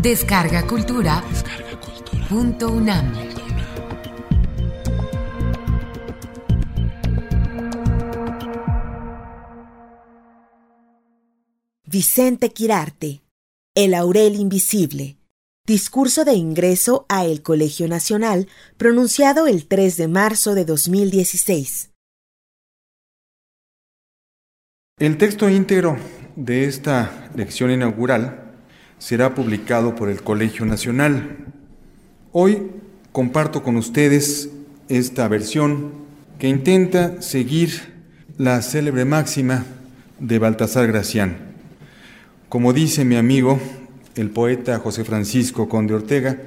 [0.00, 1.24] Descarga Cultura.
[2.28, 3.12] Punto UNAM.
[11.84, 13.22] Vicente Quirarte.
[13.74, 15.16] El Aurel Invisible.
[15.66, 18.46] Discurso de ingreso a el Colegio Nacional
[18.76, 21.90] pronunciado el 3 de marzo de 2016.
[25.00, 25.96] El texto íntegro
[26.36, 28.47] de esta lección inaugural
[28.98, 31.36] será publicado por el Colegio Nacional.
[32.32, 32.70] Hoy
[33.12, 34.50] comparto con ustedes
[34.88, 35.92] esta versión
[36.38, 37.94] que intenta seguir
[38.36, 39.64] la célebre máxima
[40.18, 41.36] de Baltasar Gracián.
[42.48, 43.60] Como dice mi amigo,
[44.14, 46.38] el poeta José Francisco Conde Ortega,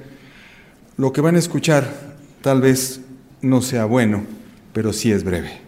[0.97, 3.01] lo que van a escuchar tal vez
[3.41, 4.23] no sea bueno,
[4.73, 5.61] pero sí es breve.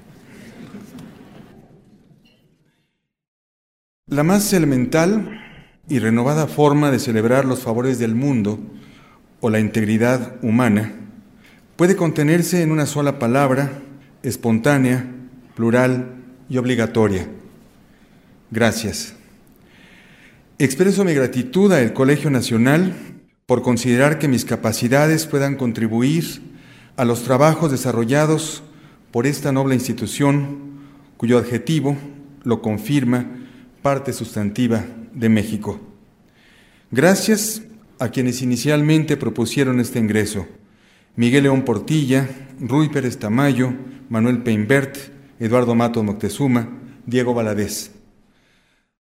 [4.08, 5.43] La más elemental
[5.88, 8.60] y renovada forma de celebrar los favores del mundo
[9.42, 10.94] o la integridad humana
[11.76, 13.72] puede contenerse en una sola palabra,
[14.22, 15.06] espontánea,
[15.56, 16.16] plural
[16.50, 17.28] y obligatoria.
[18.52, 19.16] Gracias.
[20.60, 22.94] Expreso mi gratitud al Colegio Nacional
[23.46, 26.42] por considerar que mis capacidades puedan contribuir
[26.96, 28.64] a los trabajos desarrollados
[29.12, 30.80] por esta noble institución,
[31.18, 31.98] cuyo adjetivo
[32.44, 33.26] lo confirma
[33.82, 35.80] parte sustantiva de México.
[36.92, 37.64] Gracias
[38.00, 40.48] a quienes inicialmente propusieron este ingreso,
[41.16, 43.74] Miguel León Portilla, Rui Pérez Tamayo,
[44.10, 44.98] Manuel Peinbert,
[45.40, 46.70] Eduardo Mato Moctezuma,
[47.06, 47.92] Diego Valadez.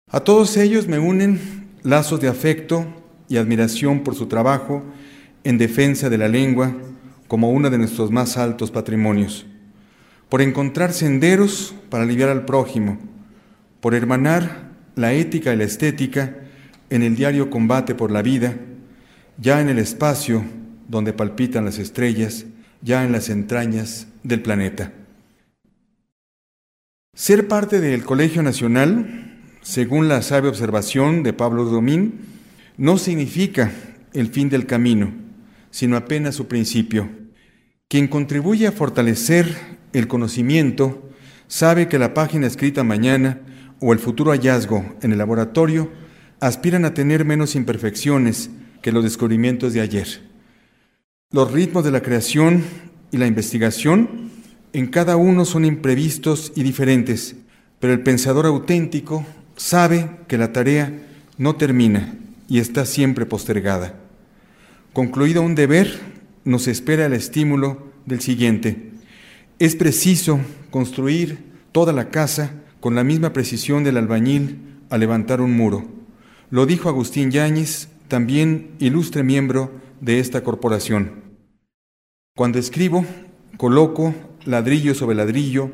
[0.08, 2.86] A todos ellos me unen lazos de afecto
[3.28, 4.82] y admiración por su trabajo
[5.44, 6.76] en defensa de la lengua
[7.28, 9.46] como uno de nuestros más altos patrimonios,
[10.28, 12.98] por encontrar senderos para aliviar al prójimo,
[13.80, 16.36] por hermanar la ética y la estética
[16.90, 18.56] en el diario combate por la vida,
[19.38, 20.44] ya en el espacio
[20.88, 22.46] donde palpitan las estrellas,
[22.82, 24.92] ya en las entrañas del planeta.
[27.14, 29.30] Ser parte del Colegio Nacional
[29.62, 32.20] según la sabia observación de Pablo Domín,
[32.76, 33.70] no significa
[34.12, 35.12] el fin del camino,
[35.70, 37.08] sino apenas su principio.
[37.88, 39.54] Quien contribuye a fortalecer
[39.92, 41.10] el conocimiento
[41.46, 43.40] sabe que la página escrita mañana
[43.80, 45.90] o el futuro hallazgo en el laboratorio
[46.40, 48.50] aspiran a tener menos imperfecciones
[48.82, 50.22] que los descubrimientos de ayer.
[51.30, 52.64] Los ritmos de la creación
[53.10, 54.30] y la investigación
[54.72, 57.36] en cada uno son imprevistos y diferentes,
[57.78, 59.24] pero el pensador auténtico
[59.56, 60.92] sabe que la tarea
[61.38, 62.14] no termina
[62.48, 63.94] y está siempre postergada.
[64.92, 66.00] Concluido un deber,
[66.44, 68.90] nos espera el estímulo del siguiente.
[69.58, 70.40] Es preciso
[70.70, 71.38] construir
[71.72, 74.58] toda la casa con la misma precisión del albañil
[74.90, 75.84] a levantar un muro.
[76.50, 79.70] Lo dijo Agustín Yáñez, también ilustre miembro
[80.00, 81.22] de esta corporación.
[82.34, 83.04] Cuando escribo,
[83.56, 84.14] coloco
[84.46, 85.70] ladrillo sobre ladrillo,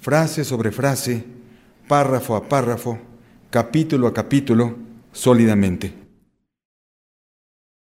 [0.00, 1.24] frase sobre frase,
[1.88, 2.98] párrafo a párrafo,
[3.50, 4.76] capítulo a capítulo,
[5.12, 5.94] sólidamente.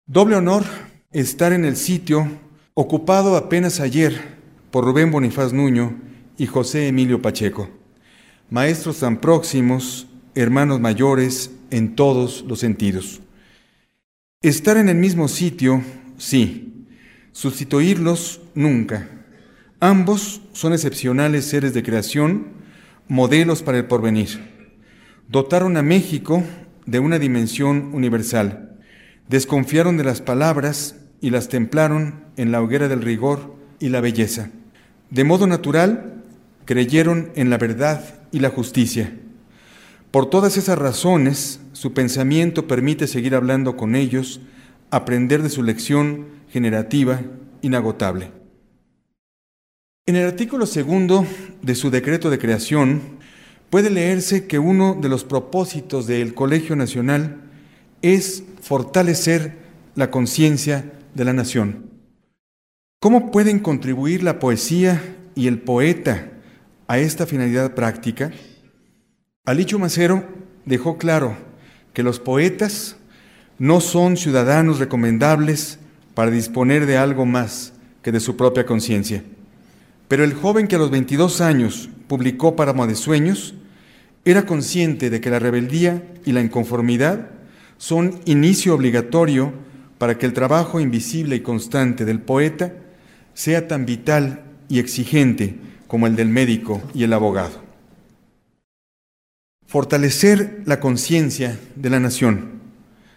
[0.06, 0.64] Doble honor
[1.12, 2.26] estar en el sitio
[2.74, 4.34] ocupado apenas ayer
[4.70, 5.94] por Rubén Bonifaz Nuño
[6.36, 7.68] y José Emilio Pacheco,
[8.50, 13.20] maestros tan próximos, hermanos mayores en todos los sentidos.
[14.42, 15.82] Estar en el mismo sitio,
[16.18, 16.86] sí,
[17.32, 19.08] sustituirlos nunca.
[19.80, 22.48] Ambos son excepcionales seres de creación,
[23.08, 24.54] modelos para el porvenir
[25.28, 26.42] dotaron a México
[26.86, 28.78] de una dimensión universal.
[29.28, 34.50] Desconfiaron de las palabras y las templaron en la hoguera del rigor y la belleza.
[35.10, 36.22] De modo natural,
[36.66, 39.14] creyeron en la verdad y la justicia.
[40.10, 44.40] Por todas esas razones, su pensamiento permite seguir hablando con ellos,
[44.90, 47.22] aprender de su lección generativa
[47.62, 48.32] inagotable.
[50.06, 51.24] En el artículo segundo
[51.62, 53.02] de su decreto de creación,
[53.70, 57.40] puede leerse que uno de los propósitos del Colegio Nacional
[58.02, 59.58] es fortalecer
[59.94, 61.88] la conciencia de la nación.
[63.00, 65.00] ¿Cómo pueden contribuir la poesía
[65.36, 66.32] y el poeta
[66.94, 68.30] a esta finalidad práctica?
[69.44, 70.24] Alicho Macero
[70.64, 71.36] dejó claro
[71.92, 72.96] que los poetas
[73.58, 75.80] no son ciudadanos recomendables
[76.14, 79.24] para disponer de algo más que de su propia conciencia.
[80.06, 83.54] Pero el joven que a los 22 años publicó Páramo de Sueños
[84.24, 87.28] era consciente de que la rebeldía y la inconformidad
[87.76, 89.52] son inicio obligatorio
[89.98, 92.72] para que el trabajo invisible y constante del poeta
[93.32, 97.62] sea tan vital y exigente como el del médico y el abogado.
[99.66, 102.52] Fortalecer la conciencia de la nación.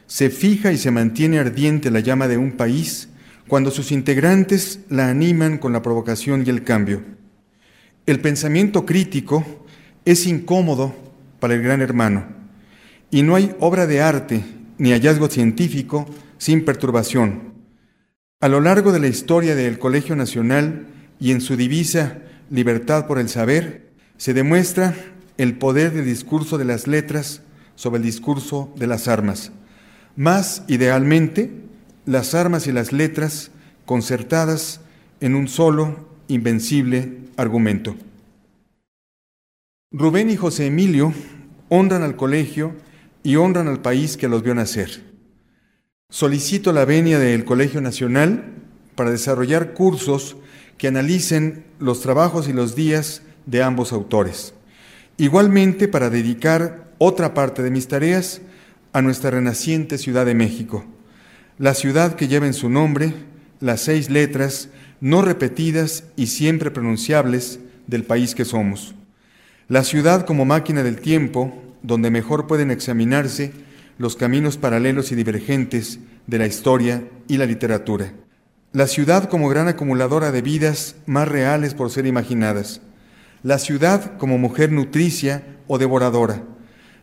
[0.07, 3.09] se fija y se mantiene ardiente la llama de un país
[3.47, 7.01] cuando sus integrantes la animan con la provocación y el cambio.
[8.05, 9.65] El pensamiento crítico
[10.05, 10.95] es incómodo
[11.39, 12.25] para el gran hermano
[13.11, 14.43] y no hay obra de arte
[14.77, 16.05] ni hallazgo científico
[16.37, 17.53] sin perturbación.
[18.39, 20.87] A lo largo de la historia del Colegio Nacional
[21.19, 24.95] y en su divisa Libertad por el Saber, se demuestra
[25.37, 27.41] el poder del discurso de las letras
[27.75, 29.51] sobre el discurso de las armas.
[30.15, 31.51] Más idealmente,
[32.05, 33.51] las armas y las letras
[33.85, 34.81] concertadas
[35.19, 37.95] en un solo, invencible argumento.
[39.91, 41.13] Rubén y José Emilio
[41.69, 42.73] honran al colegio
[43.23, 45.03] y honran al país que los vio nacer.
[46.09, 48.53] Solicito la venia del Colegio Nacional
[48.95, 50.37] para desarrollar cursos
[50.77, 54.53] que analicen los trabajos y los días de ambos autores.
[55.17, 58.41] Igualmente para dedicar otra parte de mis tareas
[58.93, 60.85] a nuestra renaciente Ciudad de México,
[61.57, 63.13] la ciudad que lleva en su nombre
[63.59, 64.69] las seis letras
[65.01, 68.95] no repetidas y siempre pronunciables del país que somos.
[69.67, 73.53] La ciudad como máquina del tiempo, donde mejor pueden examinarse
[73.97, 78.13] los caminos paralelos y divergentes de la historia y la literatura.
[78.77, 82.79] La ciudad como gran acumuladora de vidas más reales por ser imaginadas
[83.41, 86.43] la ciudad como mujer nutricia o devoradora,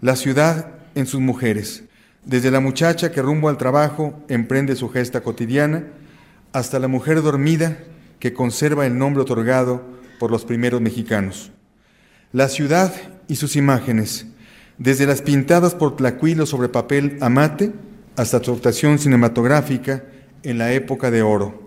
[0.00, 1.82] la ciudad en sus mujeres,
[2.24, 5.82] desde la muchacha que rumbo al trabajo emprende su gesta cotidiana,
[6.52, 7.76] hasta la mujer dormida
[8.20, 9.82] que conserva el nombre otorgado
[10.20, 11.50] por los primeros mexicanos.
[12.30, 12.94] La ciudad
[13.26, 14.26] y sus imágenes,
[14.78, 17.72] desde las pintadas por Tlacuilo sobre papel amate
[18.14, 20.04] hasta su actuación cinematográfica
[20.44, 21.63] en la época de oro.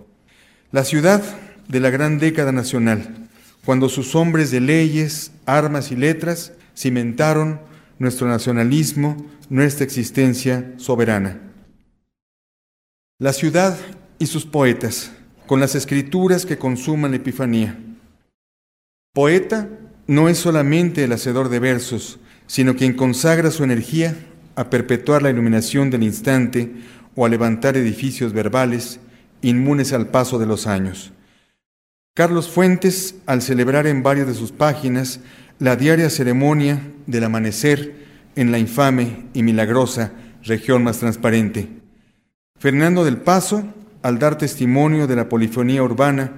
[0.72, 1.24] La ciudad
[1.70, 3.30] de la gran década nacional,
[3.64, 7.62] cuando sus hombres de leyes, armas y letras cimentaron
[8.00, 9.16] nuestro nacionalismo,
[9.50, 11.40] nuestra existencia soberana.
[13.18, 13.78] La ciudad
[14.20, 15.14] y sus poetas,
[15.46, 17.80] con las escrituras que consuman la Epifanía.
[19.14, 19.70] Poeta
[20.06, 24.18] no es solamente el hacedor de versos, sino quien consagra su energía
[24.58, 26.74] a perpetuar la iluminación del instante
[27.16, 29.00] o a levantar edificios verbales
[29.42, 31.12] inmunes al paso de los años.
[32.14, 35.20] Carlos Fuentes, al celebrar en varias de sus páginas
[35.60, 40.12] la diaria ceremonia del amanecer en la infame y milagrosa
[40.44, 41.70] región más transparente.
[42.60, 43.64] Fernando del Paso,
[44.02, 46.32] al dar testimonio de la polifonía urbana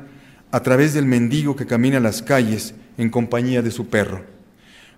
[0.51, 4.23] a través del mendigo que camina las calles en compañía de su perro.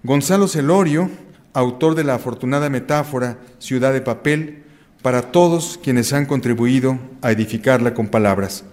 [0.04, 1.10] Gonzalo Celorio,
[1.54, 4.64] autor de la afortunada metáfora Ciudad de Papel,
[5.02, 8.64] para todos quienes han contribuido a edificarla con palabras.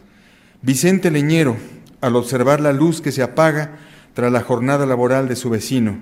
[0.61, 1.57] Vicente Leñero,
[2.01, 3.79] al observar la luz que se apaga
[4.15, 6.01] tras la jornada laboral de su vecino,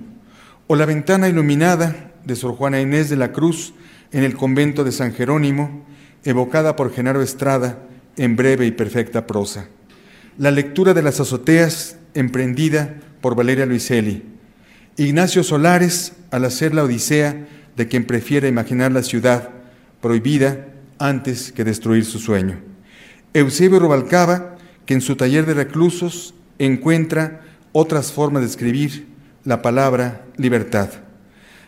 [0.67, 3.75] o la ventana iluminada de Sor Juana Inés de la Cruz
[4.11, 5.85] en el convento de San Jerónimo,
[6.25, 7.79] evocada por Genaro Estrada
[8.17, 9.69] en breve y perfecta prosa.
[10.39, 14.25] La lectura de las azoteas emprendida por Valeria Luiselli.
[14.97, 17.47] Ignacio Solares al hacer la odisea
[17.77, 19.51] de quien prefiere imaginar la ciudad
[20.07, 20.69] prohibida
[21.01, 22.61] antes que destruir su sueño.
[23.35, 27.41] Eusebio Rubalcaba que en su taller de reclusos encuentra
[27.73, 29.09] otras formas de escribir
[29.43, 30.91] la palabra libertad.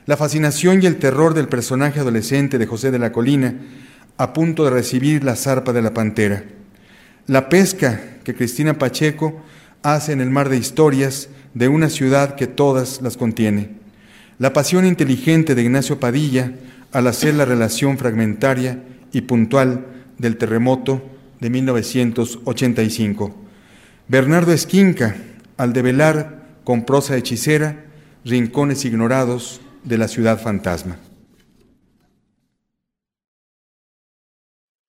[0.07, 3.57] La fascinación y el terror del personaje adolescente de José de la Colina
[4.19, 6.45] a punto de recibir la zarpa de la pantera.
[7.27, 9.43] La pesca que Cristina Pacheco
[9.83, 13.71] hace en el mar de historias de una ciudad que todas las contiene.
[14.39, 16.53] La pasión inteligente de Ignacio Padilla
[16.93, 19.87] al hacer la relación fragmentaria y puntual
[20.19, 21.03] del terremoto
[21.41, 23.35] de 1985.
[24.09, 25.17] Bernardo Esquinca,
[25.57, 27.85] al develar con prosa hechicera
[28.25, 30.99] rincones ignorados de la ciudad fantasma.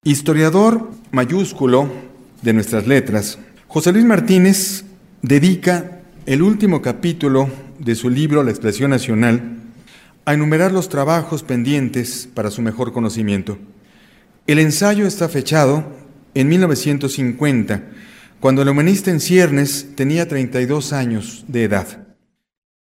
[0.04, 1.92] Historiador mayúsculo
[2.42, 3.38] de nuestras letras,
[3.68, 4.86] José Luis Martínez
[5.22, 9.59] dedica el último capítulo de su libro La expresión nacional
[10.30, 13.58] a enumerar los trabajos pendientes para su mejor conocimiento.
[14.46, 15.84] El ensayo está fechado
[16.36, 17.84] en 1950,
[18.40, 22.10] cuando el humanista en ciernes tenía 32 años de edad.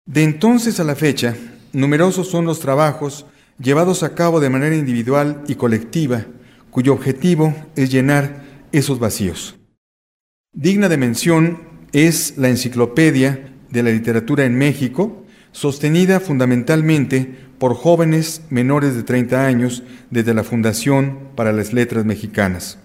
[0.05, 1.35] De entonces a la fecha,
[1.73, 3.25] numerosos son los trabajos
[3.57, 6.27] llevados a cabo de manera individual y colectiva,
[6.69, 9.57] cuyo objetivo es llenar esos vacíos.
[10.53, 11.63] Digna de mención
[11.93, 15.25] es la Enciclopedia de la Literatura en México,
[15.59, 22.79] sostenida fundamentalmente por jóvenes menores de 30 años desde la Fundación para las Letras Mexicanas.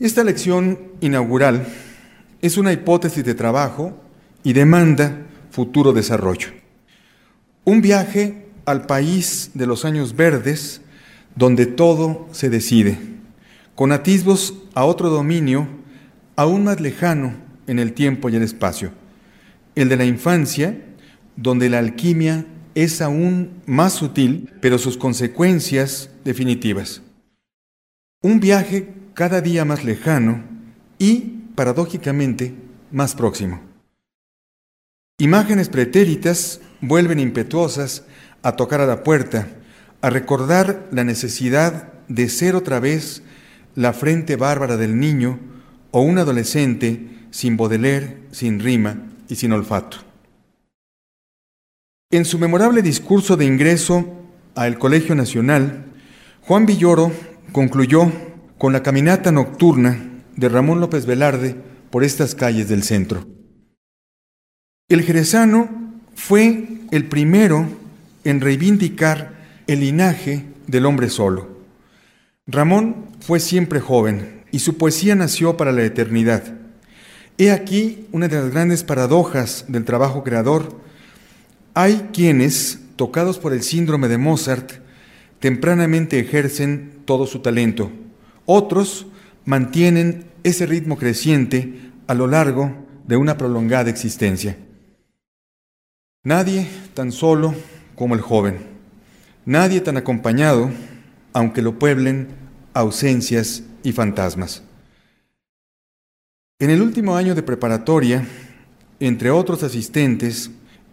[0.00, 1.68] Esta lección inaugural
[2.40, 3.96] es una hipótesis de trabajo
[4.42, 6.48] y demanda futuro desarrollo.
[7.62, 10.80] Un viaje al país de los años verdes
[11.36, 12.98] donde todo se decide,
[13.76, 15.68] con atisbos a otro dominio
[16.34, 17.34] aún más lejano
[17.68, 19.00] en el tiempo y el espacio,
[19.74, 20.78] el de la infancia,
[21.36, 27.02] donde la alquimia es aún más sutil, pero sus consecuencias definitivas.
[28.22, 30.42] Un viaje cada día más lejano
[30.98, 32.54] y, paradójicamente,
[32.90, 33.60] más próximo.
[35.18, 38.04] Imágenes pretéritas vuelven impetuosas
[38.42, 39.48] a tocar a la puerta,
[40.00, 43.22] a recordar la necesidad de ser otra vez
[43.74, 45.38] la frente bárbara del niño
[45.90, 49.98] o un adolescente sin Baudelaire, sin rima y sin olfato.
[52.10, 54.06] En su memorable discurso de ingreso
[54.54, 55.86] al Colegio Nacional,
[56.42, 57.12] Juan Villoro
[57.52, 58.10] concluyó
[58.58, 59.98] con la caminata nocturna
[60.36, 61.56] de Ramón López Velarde
[61.90, 63.26] por estas calles del centro.
[64.88, 65.68] El jerezano
[66.14, 67.66] fue el primero
[68.24, 69.34] en reivindicar
[69.66, 71.62] el linaje del hombre solo.
[72.46, 76.61] Ramón fue siempre joven y su poesía nació para la eternidad.
[77.38, 80.78] He aquí una de las grandes paradojas del trabajo creador.
[81.74, 84.72] Hay quienes, tocados por el síndrome de Mozart,
[85.40, 87.90] tempranamente ejercen todo su talento.
[88.44, 89.06] Otros
[89.44, 92.74] mantienen ese ritmo creciente a lo largo
[93.06, 94.56] de una prolongada existencia.
[96.24, 97.54] Nadie tan solo
[97.96, 98.58] como el joven,
[99.44, 100.70] nadie tan acompañado,
[101.32, 102.28] aunque lo pueblen
[102.74, 104.62] ausencias y fantasmas.
[106.62, 108.24] En el último año de preparatoria,
[109.00, 110.52] entre otros asistentes,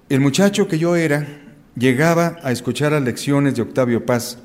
[0.09, 1.27] el muchacho que yo era
[1.75, 4.39] llegaba a escuchar las lecciones de Octavio Paz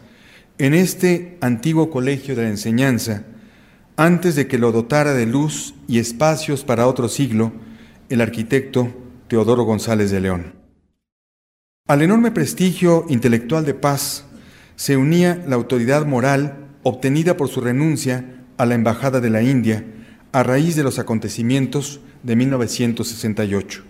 [0.58, 3.24] en este antiguo colegio de la enseñanza,
[3.96, 7.52] antes de que lo dotara de luz y espacios para otro siglo
[8.10, 8.92] el arquitecto
[9.26, 10.52] Teodoro González de León.
[11.88, 14.26] Al enorme prestigio intelectual de paz
[14.76, 19.86] se unía la autoridad moral obtenida por su renuncia a la Embajada de la India
[20.34, 23.84] a raíz de los acontecimientos de 1968.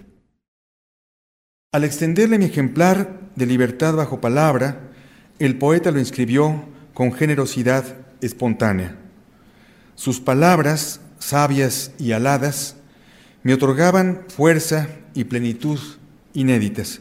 [1.73, 4.91] Al extenderle mi ejemplar de Libertad bajo palabra,
[5.39, 8.95] el poeta lo inscribió con generosidad espontánea.
[9.95, 12.77] Sus palabras, sabias y aladas,
[13.43, 15.81] me otorgaban fuerza y plenitud
[16.35, 17.01] inéditas.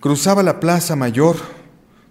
[0.00, 1.36] Cruzaba la Plaza Mayor,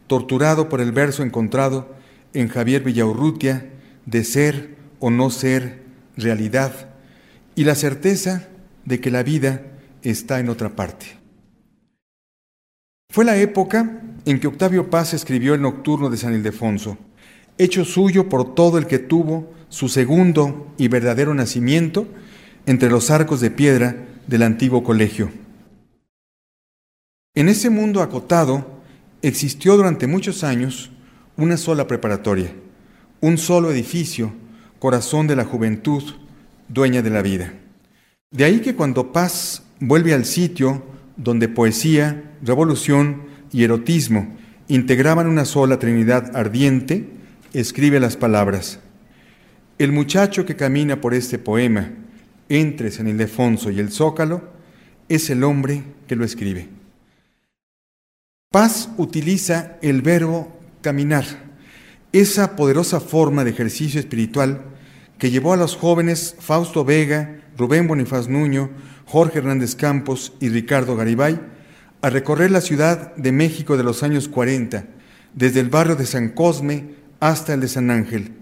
[0.08, 1.94] torturado por el verso encontrado
[2.34, 3.70] en Javier Villaurrutia
[4.06, 5.87] de ser o no ser
[6.18, 6.90] realidad
[7.56, 8.48] y la certeza
[8.86, 9.62] de que la vida
[10.02, 11.18] está en otra parte.
[13.10, 16.98] Fue la época en que Octavio Paz escribió el Nocturno de San Ildefonso,
[17.58, 22.08] hecho suyo por todo el que tuvo su segundo y verdadero nacimiento
[22.66, 23.96] entre los arcos de piedra
[24.28, 25.32] del antiguo colegio.
[27.34, 28.82] En ese mundo acotado
[29.22, 30.92] existió durante muchos años
[31.38, 32.54] una sola preparatoria,
[33.22, 34.34] un solo edificio,
[34.80, 36.04] corazón de la juventud,
[36.68, 37.54] dueña de la vida.
[38.32, 40.84] De ahí que cuando Paz vuelve al sitio
[41.16, 44.36] donde poesía, revolución y erotismo
[44.68, 47.10] integraban una sola trinidad ardiente,
[47.54, 48.80] escribe las palabras.
[49.78, 51.92] El muchacho que camina por este poema,
[52.50, 54.50] entre San Ildefonso y el Zócalo,
[55.10, 56.70] es el hombre que lo escribe.
[58.52, 61.26] Paz utiliza el verbo caminar,
[62.14, 64.62] esa poderosa forma de ejercicio espiritual
[65.18, 68.70] que llevó a los jóvenes Fausto Vega, Rubén Bonifaz Nuño,
[69.06, 71.40] Jorge Hernández Campos y Ricardo Garibay
[72.02, 74.86] a recorrer la Ciudad de México de los años 40,
[75.34, 78.34] desde el barrio de San Cosme hasta el de San Ángel,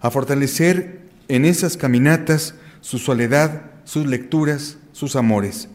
[0.00, 5.68] a fortalecer en esas caminatas su soledad, sus lecturas, sus amores.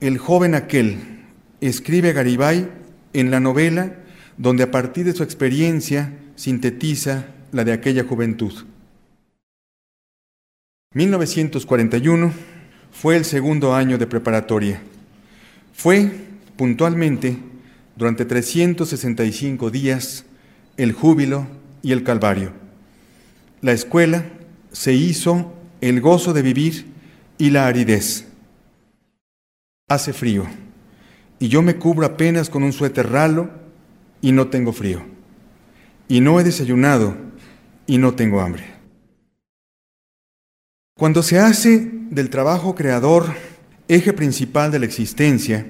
[0.00, 1.24] El joven aquel,
[1.60, 2.70] escribe Garibay
[3.12, 3.96] en la novela
[4.38, 8.52] donde a partir de su experiencia sintetiza la de aquella juventud.
[10.94, 12.32] 1941
[12.92, 14.80] fue el segundo año de preparatoria.
[15.74, 16.10] Fue,
[16.56, 17.36] puntualmente,
[17.96, 20.24] durante 365 días,
[20.76, 21.46] el júbilo
[21.82, 22.52] y el calvario.
[23.60, 24.24] La escuela
[24.72, 26.86] se hizo el gozo de vivir
[27.38, 28.26] y la aridez.
[29.88, 30.46] Hace frío
[31.38, 33.50] y yo me cubro apenas con un suéter ralo
[34.20, 35.02] y no tengo frío.
[36.08, 37.16] Y no he desayunado
[37.86, 38.64] y no tengo hambre.
[40.96, 43.26] Cuando se hace del trabajo creador
[43.88, 45.66] eje principal de la existencia,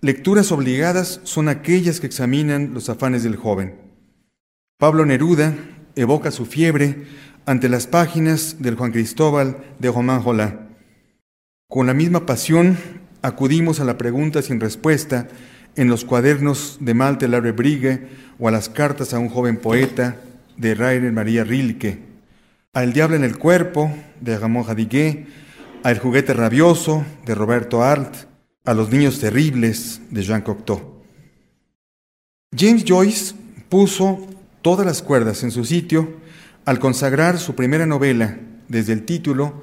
[0.00, 3.74] lecturas obligadas son aquellas que examinan los afanes del joven.
[4.78, 5.54] Pablo Neruda
[5.94, 7.04] evoca su fiebre
[7.46, 10.68] ante las páginas del Juan Cristóbal de Román Jolá.
[11.68, 12.76] Con la misma pasión
[13.22, 15.28] acudimos a la pregunta sin respuesta
[15.76, 20.16] en los cuadernos de Malte Brigue o a las cartas a un joven poeta
[20.56, 22.00] de Rainer María Rilke,
[22.72, 25.26] a El diablo en el cuerpo de Ramón Jadiguet,
[25.82, 28.26] a El juguete rabioso de Roberto Arlt,
[28.64, 31.02] a Los niños terribles de Jean Cocteau.
[32.56, 33.34] James Joyce
[33.68, 34.26] puso
[34.62, 36.16] todas las cuerdas en su sitio
[36.64, 39.62] al consagrar su primera novela, desde el título,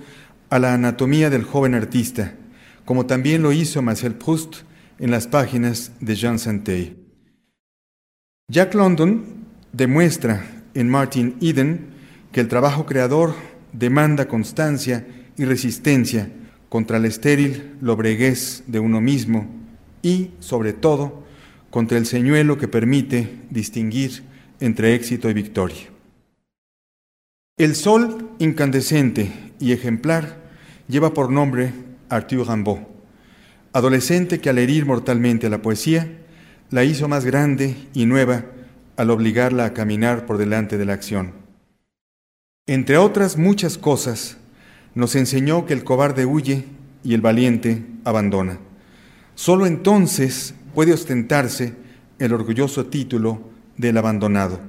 [0.49, 2.35] a la anatomía del joven artista,
[2.85, 4.57] como también lo hizo Marcel Proust
[4.99, 6.97] en las páginas de Jean Santey.
[8.49, 9.23] Jack London
[9.71, 11.87] demuestra en Martin Eden
[12.31, 13.33] que el trabajo creador
[13.71, 15.05] demanda constancia
[15.37, 16.29] y resistencia
[16.69, 19.47] contra el estéril lobreguez de uno mismo
[20.01, 21.23] y, sobre todo,
[21.69, 24.23] contra el señuelo que permite distinguir
[24.59, 25.89] entre éxito y victoria.
[27.57, 30.37] El sol incandescente y ejemplar
[30.87, 31.73] lleva por nombre
[32.09, 32.92] Arthur Rimbaud,
[33.73, 36.07] adolescente que al herir mortalmente a la poesía,
[36.69, 38.45] la hizo más grande y nueva
[38.95, 41.33] al obligarla a caminar por delante de la acción.
[42.65, 44.37] Entre otras muchas cosas,
[44.95, 46.65] nos enseñó que el cobarde huye
[47.03, 48.59] y el valiente abandona.
[49.35, 51.73] Solo entonces puede ostentarse
[52.19, 53.41] el orgulloso título
[53.77, 54.59] del abandonado,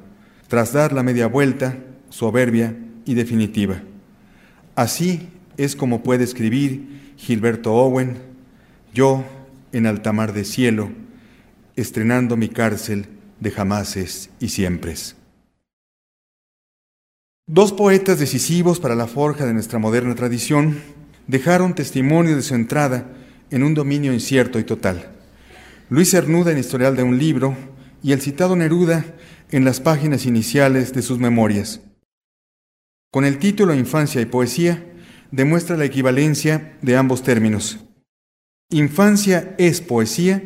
[0.49, 1.77] tras dar la media vuelta,
[2.09, 3.83] soberbia y definitiva.
[4.75, 8.34] Así es como puede escribir Gilberto Owen,
[8.95, 9.25] yo
[9.73, 10.91] en alta mar de cielo,
[11.75, 13.07] estrenando mi cárcel
[13.41, 15.17] de jamases y siempres.
[17.47, 20.81] Dos poetas decisivos para la forja de nuestra moderna tradición
[21.27, 23.11] dejaron testimonio de su entrada
[23.51, 25.11] en un dominio incierto y total.
[25.91, 27.57] Luis Cernuda en Historial de un libro
[28.03, 29.05] y el citado Neruda
[29.51, 31.81] en las páginas iniciales de sus memorias.
[33.11, 34.85] Con el título Infancia y Poesía
[35.33, 37.85] demuestra la equivalencia de ambos términos.
[38.75, 40.43] Infancia es poesía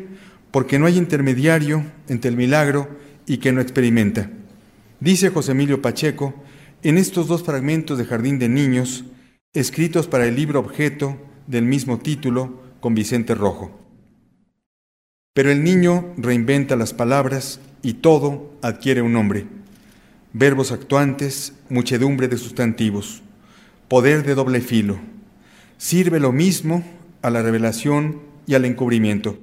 [0.51, 2.87] porque no hay intermediario entre el milagro
[3.25, 4.29] y que no experimenta.
[4.99, 6.35] Dice José Emilio Pacheco
[6.83, 9.03] en estos dos fragmentos de Jardín de Niños,
[9.53, 13.79] escritos para el libro objeto del mismo título con Vicente Rojo.
[15.33, 19.47] Pero el niño reinventa las palabras y todo adquiere un nombre.
[20.33, 23.23] Verbos actuantes, muchedumbre de sustantivos,
[23.87, 24.99] poder de doble filo.
[25.79, 26.83] Sirve lo mismo
[27.21, 29.37] a la revelación y al encubrimiento.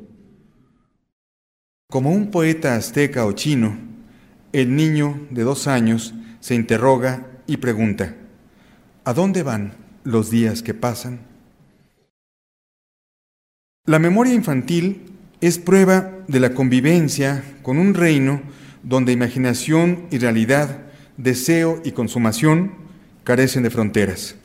[1.89, 3.79] Como un poeta azteca o chino,
[4.53, 8.17] el niño de dos años se interroga y pregunta,
[9.05, 11.21] ¿a dónde van los días que pasan?
[13.85, 18.43] La memoria infantil es prueba de la convivencia con un reino
[18.83, 20.87] donde imaginación y realidad,
[21.17, 22.73] deseo y consumación
[23.25, 24.37] carecen de fronteras.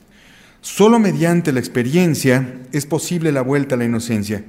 [0.62, 4.46] Solo mediante la experiencia es posible la vuelta a la inocencia,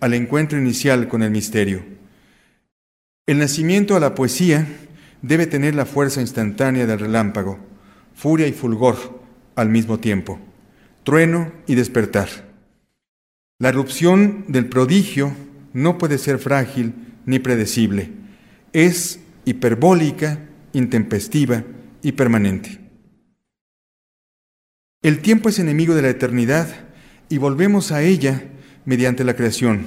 [0.00, 1.82] al encuentro inicial con el misterio.
[3.26, 4.66] El nacimiento a la poesía
[5.22, 7.58] debe tener la fuerza instantánea del relámpago,
[8.14, 9.24] furia y fulgor
[9.56, 10.38] al mismo tiempo,
[11.02, 12.28] trueno y despertar.
[13.58, 15.32] La erupción del prodigio
[15.72, 16.92] no puede ser frágil
[17.24, 18.10] ni predecible,
[18.74, 20.40] es hiperbólica,
[20.74, 21.64] intempestiva
[22.02, 22.83] y permanente.
[25.04, 26.66] El tiempo es enemigo de la eternidad
[27.28, 28.42] y volvemos a ella
[28.86, 29.82] mediante la creación,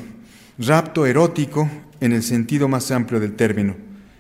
[0.59, 3.75] rapto erótico en el sentido más amplio del término,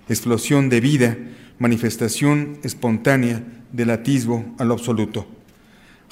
[0.09, 1.15] explosión de vida,
[1.59, 5.27] manifestación espontánea del atisbo a lo absoluto.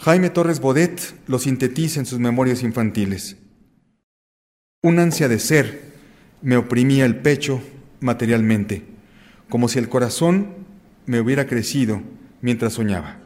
[0.04, 3.38] Jaime Torres Bodet lo sintetiza en sus memorias infantiles.
[4.84, 5.82] Un ansia de ser
[6.44, 7.60] me oprimía el pecho
[8.02, 8.84] materialmente,
[9.50, 10.50] como si el corazón
[11.08, 12.04] me hubiera crecido
[12.40, 13.25] mientras soñaba.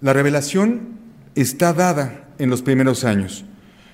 [0.00, 0.98] La revelación
[1.34, 3.44] está dada en los primeros años.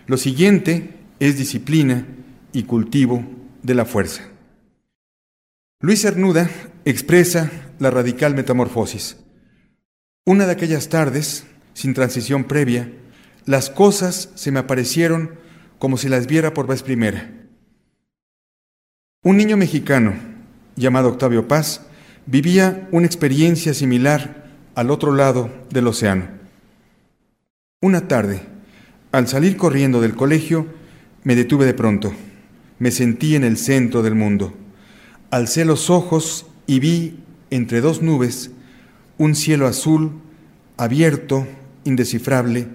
[0.06, 2.06] Lo siguiente es disciplina
[2.52, 3.24] y cultivo
[3.62, 4.22] de la fuerza.
[5.80, 6.48] Luis Cernuda
[6.84, 9.16] expresa la radical metamorfosis.
[10.24, 12.92] Una de aquellas tardes, sin transición previa,
[13.44, 15.34] las cosas se me aparecieron
[15.78, 17.30] como si las viera por vez primera.
[19.22, 20.14] Un niño mexicano,
[20.76, 21.82] llamado Octavio Paz,
[22.26, 24.45] vivía una experiencia similar
[24.76, 26.28] al otro lado del océano.
[27.80, 28.42] Una tarde,
[29.10, 30.66] al salir corriendo del colegio,
[31.24, 32.12] me detuve de pronto.
[32.78, 34.52] Me sentí en el centro del mundo.
[35.30, 37.18] Alcé los ojos y vi
[37.50, 38.50] entre dos nubes
[39.18, 40.12] un cielo azul,
[40.76, 41.48] abierto,
[41.84, 42.68] indescifrable,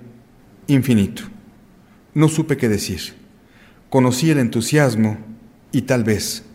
[0.65, 1.21] infinito.
[2.15, 3.13] No supe qué decir.
[3.91, 5.19] Conocí el entusiasmo
[5.71, 6.45] y tal vez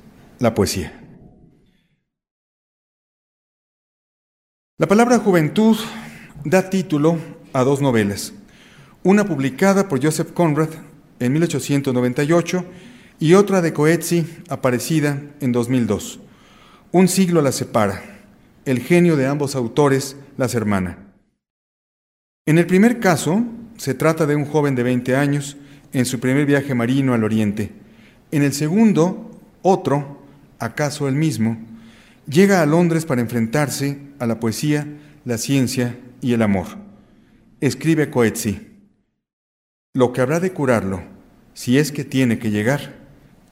[0.40, 1.05] la poesía.
[4.78, 5.74] La palabra juventud
[6.44, 7.16] da título
[7.54, 8.34] a dos novelas,
[9.04, 10.68] una publicada por Joseph Conrad
[11.18, 12.62] en 1898
[13.18, 16.20] y otra de Coetzee, aparecida en 2002.
[16.92, 18.02] Un siglo las separa.
[18.66, 20.98] El genio de ambos autores las hermana.
[22.44, 23.44] En el primer caso,
[23.78, 25.56] se trata de un joven de 20 años
[25.94, 27.72] en su primer viaje marino al oriente.
[28.30, 30.20] En el segundo, otro,
[30.58, 31.56] acaso el mismo,
[32.28, 34.86] llega a Londres para enfrentarse a la poesía,
[35.24, 36.66] la ciencia y el amor.
[37.60, 38.70] Escribe Coetzee,
[39.94, 41.02] lo que habrá de curarlo,
[41.54, 42.94] si es que tiene que llegar,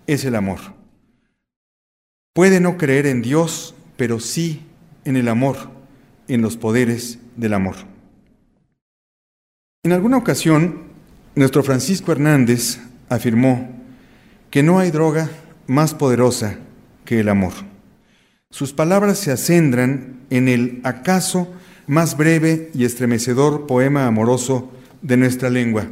[0.07, 0.61] es el amor.
[2.35, 4.63] Puede no creer en Dios, pero sí
[5.05, 5.71] en el amor,
[6.29, 7.77] en los poderes del amor.
[9.83, 10.83] En alguna ocasión,
[11.35, 13.71] nuestro Francisco Hernández afirmó
[14.51, 15.31] que no hay droga
[15.67, 16.59] más poderosa
[17.05, 17.53] que el amor.
[18.55, 21.53] Sus palabras se acendran en el acaso
[21.89, 24.71] más breve y estremecedor poema amoroso
[25.03, 25.89] de nuestra lengua.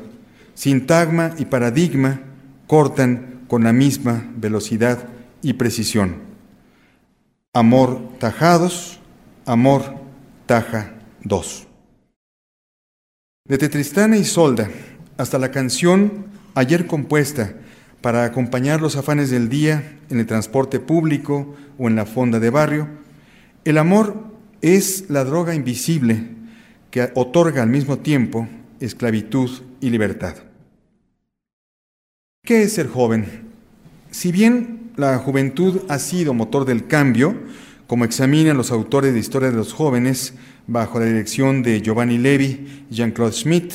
[0.54, 2.20] Sintagma y paradigma
[2.68, 5.08] cortan con la misma velocidad
[5.42, 6.18] y precisión.
[7.52, 9.00] Amor tajados,
[9.44, 9.96] amor
[10.46, 10.92] taja
[11.24, 11.66] dos.
[13.44, 14.70] De Tetristana y Solda
[15.16, 17.56] hasta la canción ayer compuesta
[18.02, 22.50] para acompañar los afanes del día en el transporte público o en la fonda de
[22.50, 22.88] barrio,
[23.64, 24.24] el amor
[24.60, 26.26] es la droga invisible
[26.90, 28.48] que otorga al mismo tiempo
[28.80, 30.34] esclavitud y libertad.
[32.44, 33.24] ¿Qué es ser joven?
[34.10, 37.36] Si bien la juventud ha sido motor del cambio,
[37.86, 40.34] como examinan los autores de Historia de los Jóvenes
[40.66, 43.72] bajo la dirección de Giovanni Levi y Jean-Claude Schmitt,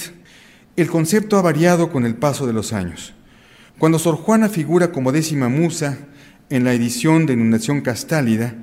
[0.76, 3.14] el concepto ha variado con el paso de los años.
[3.80, 6.00] Cuando Sor Juana figura como décima musa
[6.50, 8.56] en la edición de Inundación Castálida,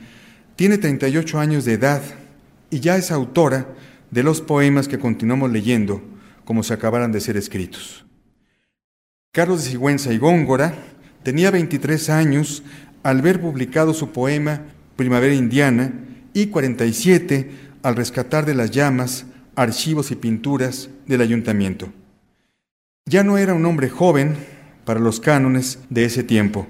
[0.57, 2.03] tiene 38 años de edad
[2.71, 3.69] y ya es autora
[4.11, 6.03] de los poemas que continuamos leyendo
[6.45, 8.05] como si acabaran de ser escritos.
[9.33, 10.75] Carlos de Sigüenza y Góngora
[11.23, 12.65] tenía 23 años
[13.05, 14.63] al ver publicado su poema
[14.97, 15.93] Primavera Indiana
[16.33, 17.51] y 47
[17.85, 21.93] al rescatar de las llamas archivos y pinturas del ayuntamiento.
[23.07, 24.37] Ya no era un hombre joven,
[24.85, 26.67] para los cánones de ese tiempo,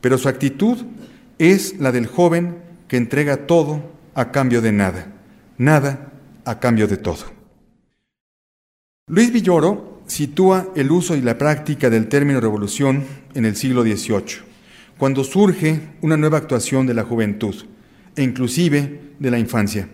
[0.00, 0.78] pero su actitud
[1.38, 3.82] es la del joven que entrega todo
[4.14, 5.06] a cambio de nada,
[5.58, 6.12] nada
[6.44, 7.24] a cambio de todo.
[9.06, 14.42] Luis Villoro sitúa el uso y la práctica del término revolución en el siglo XVIII,
[14.98, 17.54] cuando surge una nueva actuación de la juventud,
[18.16, 19.88] e inclusive de la infancia.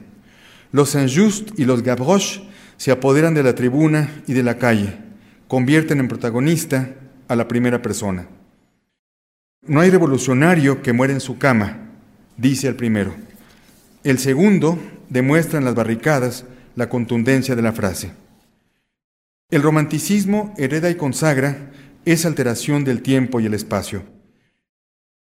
[0.72, 2.42] Los Saint-Just y los Gavroche
[2.77, 4.96] se apoderan de la tribuna y de la calle,
[5.46, 6.94] convierten en protagonista
[7.28, 8.26] a la primera persona.
[9.66, 11.88] No hay revolucionario que muera en su cama,
[12.37, 13.14] dice el primero.
[14.02, 16.44] El segundo demuestra en las barricadas
[16.76, 18.12] la contundencia de la frase.
[19.50, 21.70] El romanticismo hereda y consagra
[22.04, 24.02] esa alteración del tiempo y el espacio.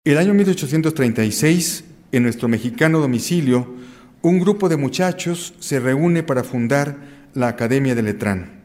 [0.04, 3.74] El año 1836, en nuestro mexicano domicilio,
[4.20, 6.96] un grupo de muchachos se reúne para fundar
[7.32, 8.63] la Academia de Letrán.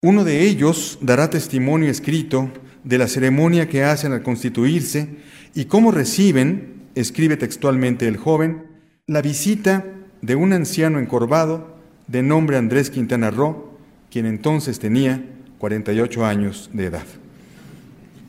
[0.00, 2.52] Uno de ellos dará testimonio escrito
[2.84, 5.08] de la ceremonia que hacen al constituirse
[5.56, 8.62] y cómo reciben, escribe textualmente el joven,
[9.08, 9.84] la visita
[10.22, 13.76] de un anciano encorvado de nombre Andrés Quintana Roo,
[14.08, 15.24] quien entonces tenía
[15.58, 17.06] 48 años de edad.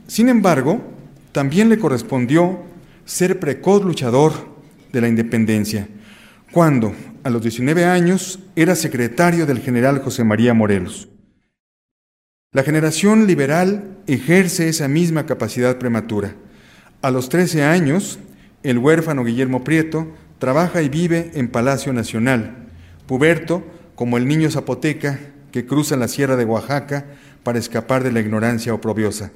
[0.08, 0.82] Sin embargo,
[1.34, 2.63] también le correspondió
[3.05, 4.34] ser precoz luchador
[4.91, 5.88] de la independencia,
[6.51, 11.10] cuando, a los 19 años, era secretario del general José María Morelos.
[12.51, 16.33] La generación liberal ejerce esa misma capacidad prematura.
[17.03, 18.17] A los 13 años,
[18.63, 20.07] el huérfano Guillermo Prieto
[20.39, 22.65] trabaja y vive en Palacio Nacional,
[23.05, 25.19] puberto como el niño zapoteca
[25.51, 27.05] que cruza la sierra de Oaxaca
[27.43, 29.31] para escapar de la ignorancia oprobiosa.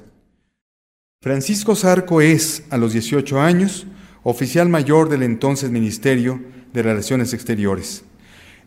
[1.22, 3.86] Francisco Zarco es, a los 18 años,
[4.24, 8.02] oficial mayor del entonces Ministerio de Relaciones Exteriores.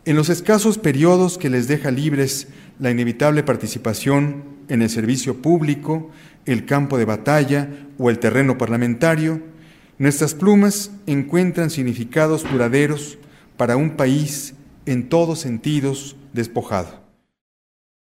[0.08, 6.10] En los escasos periodos que les deja libres la inevitable participación en el servicio público,
[6.46, 7.68] el campo de batalla
[7.98, 9.42] o el terreno parlamentario,
[9.98, 13.18] nuestras plumas encuentran significados duraderos
[13.58, 14.54] para un país
[14.86, 17.02] en todos sentidos despojado.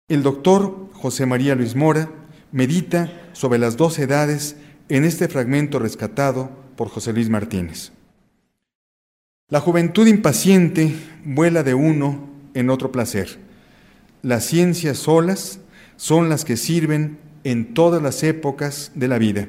[0.07, 2.13] El doctor José María Luis Mora
[2.53, 4.55] medita sobre las dos edades
[4.89, 7.91] en este fragmento rescatado por José Luis Martínez.
[9.51, 13.39] La juventud impaciente vuela de uno en otro placer
[14.23, 15.61] las ciencias solas
[15.97, 19.47] son las que sirven en todas las épocas de la vida,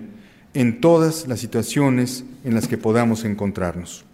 [0.54, 4.06] en todas las situaciones en las que podamos encontrarnos.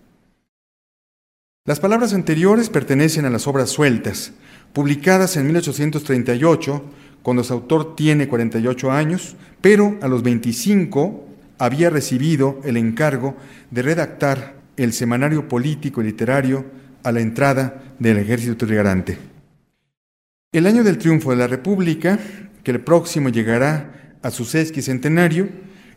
[1.65, 4.32] Las palabras anteriores pertenecen a las obras sueltas,
[4.71, 6.84] publicadas en 1838
[7.21, 11.26] cuando su autor tiene 48 años, pero a los 25
[11.58, 13.36] había recibido el encargo
[13.71, 16.65] de redactar el semanario político y literario
[17.03, 19.17] a la entrada del ejército trigarante.
[20.51, 22.17] El año del triunfo de la República,
[22.63, 25.49] que el próximo llegará a su sesquicentenario,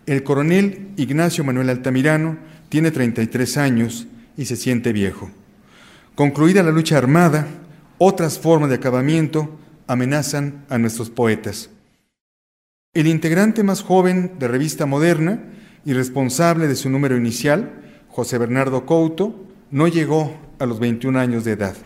[0.07, 2.39] el coronel Ignacio Manuel Altamirano
[2.69, 5.31] tiene 33 años y se siente viejo.
[6.15, 7.47] Concluida la lucha armada,
[7.99, 11.71] otras formas de acabamiento amenazan a nuestros poetas.
[12.95, 15.41] El integrante más joven de Revista Moderna
[15.85, 17.71] y responsable de su número inicial,
[18.19, 19.33] José Bernardo Couto,
[19.71, 21.77] no llegó a los 21 años de edad.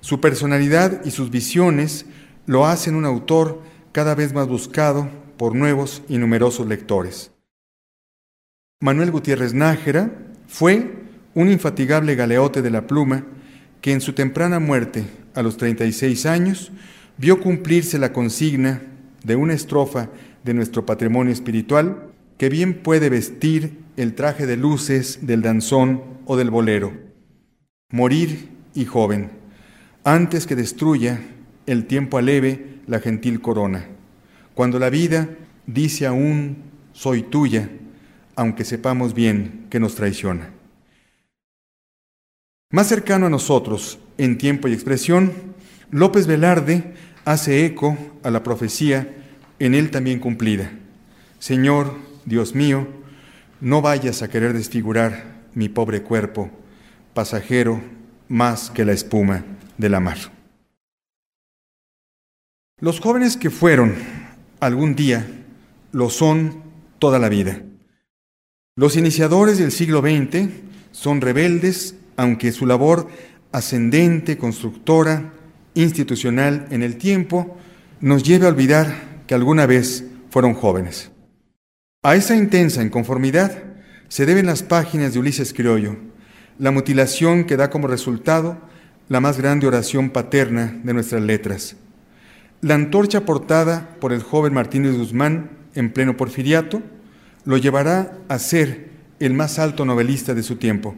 [0.00, 2.06] Su personalidad y sus visiones
[2.46, 7.32] lo hacen un autor cada vez más buscado por nuevos y numerosos lectores.
[8.80, 10.12] Manuel Gutiérrez Nájera
[10.46, 10.94] fue
[11.34, 13.24] un infatigable galeote de la pluma
[13.80, 16.70] que en su temprana muerte, a los 36 años,
[17.18, 18.80] vio cumplirse la consigna
[19.24, 20.08] de una estrofa
[20.44, 22.09] de nuestro patrimonio espiritual
[22.40, 26.90] que bien puede vestir el traje de luces del danzón o del bolero.
[27.92, 29.30] Morir y joven,
[30.04, 31.20] antes que destruya
[31.66, 33.88] el tiempo aleve la gentil corona.
[34.54, 35.28] Cuando la vida
[35.66, 36.62] dice aún
[36.94, 37.68] soy tuya,
[38.36, 40.48] aunque sepamos bien que nos traiciona.
[42.70, 45.34] Más cercano a nosotros, en tiempo y expresión,
[45.90, 46.94] López Velarde
[47.26, 49.14] hace eco a la profecía
[49.58, 50.72] en él también cumplida.
[51.38, 52.86] Señor, Dios mío,
[53.60, 56.50] no vayas a querer desfigurar mi pobre cuerpo,
[57.14, 57.80] pasajero
[58.28, 59.44] más que la espuma
[59.78, 60.18] de la mar.
[62.80, 63.94] Los jóvenes que fueron
[64.60, 65.26] algún día
[65.92, 66.62] lo son
[66.98, 67.62] toda la vida.
[68.76, 70.48] Los iniciadores del siglo XX
[70.92, 73.08] son rebeldes, aunque su labor
[73.52, 75.32] ascendente, constructora,
[75.74, 77.56] institucional en el tiempo,
[78.00, 81.10] nos lleve a olvidar que alguna vez fueron jóvenes.
[82.02, 83.62] A esa intensa inconformidad
[84.08, 85.98] se deben las páginas de Ulises Criollo,
[86.58, 88.56] la mutilación que da como resultado
[89.10, 91.76] la más grande oración paterna de nuestras letras.
[92.62, 96.80] La antorcha portada por el joven Martínez Guzmán en pleno porfiriato,
[97.44, 100.94] lo llevará a ser el más alto novelista de su tiempo.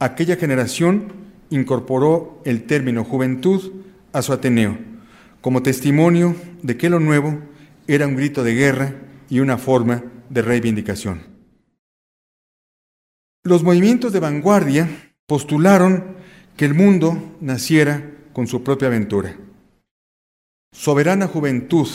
[0.00, 1.12] Aquella generación
[1.48, 3.70] incorporó el término juventud
[4.12, 4.78] a su Ateneo,
[5.40, 7.38] como testimonio de que lo nuevo
[7.86, 8.94] era un grito de guerra
[9.28, 11.22] y una forma de reivindicación.
[13.44, 14.88] Los movimientos de vanguardia
[15.26, 16.16] postularon
[16.56, 19.36] que el mundo naciera con su propia aventura.
[20.72, 21.88] Soberana Juventud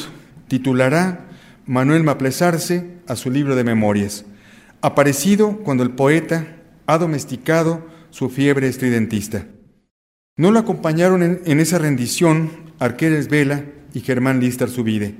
[0.47, 1.27] titulará
[1.65, 4.25] Manuel Maplesarse a su libro de memorias,
[4.81, 9.47] aparecido cuando el poeta ha domesticado su fiebre estridentista.
[10.35, 15.15] No lo acompañaron en, esa rendición Arqueles Vela y Germán Listar Subide,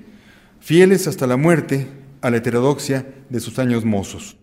[0.59, 1.87] fieles hasta la muerte
[2.23, 4.37] a la heterodoxia de sus años mozos.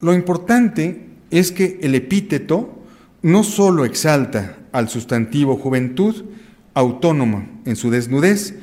[0.00, 2.82] Lo importante es que el epíteto
[3.22, 6.24] no solo exalta al sustantivo juventud,
[6.72, 8.54] autónoma en su desnudez,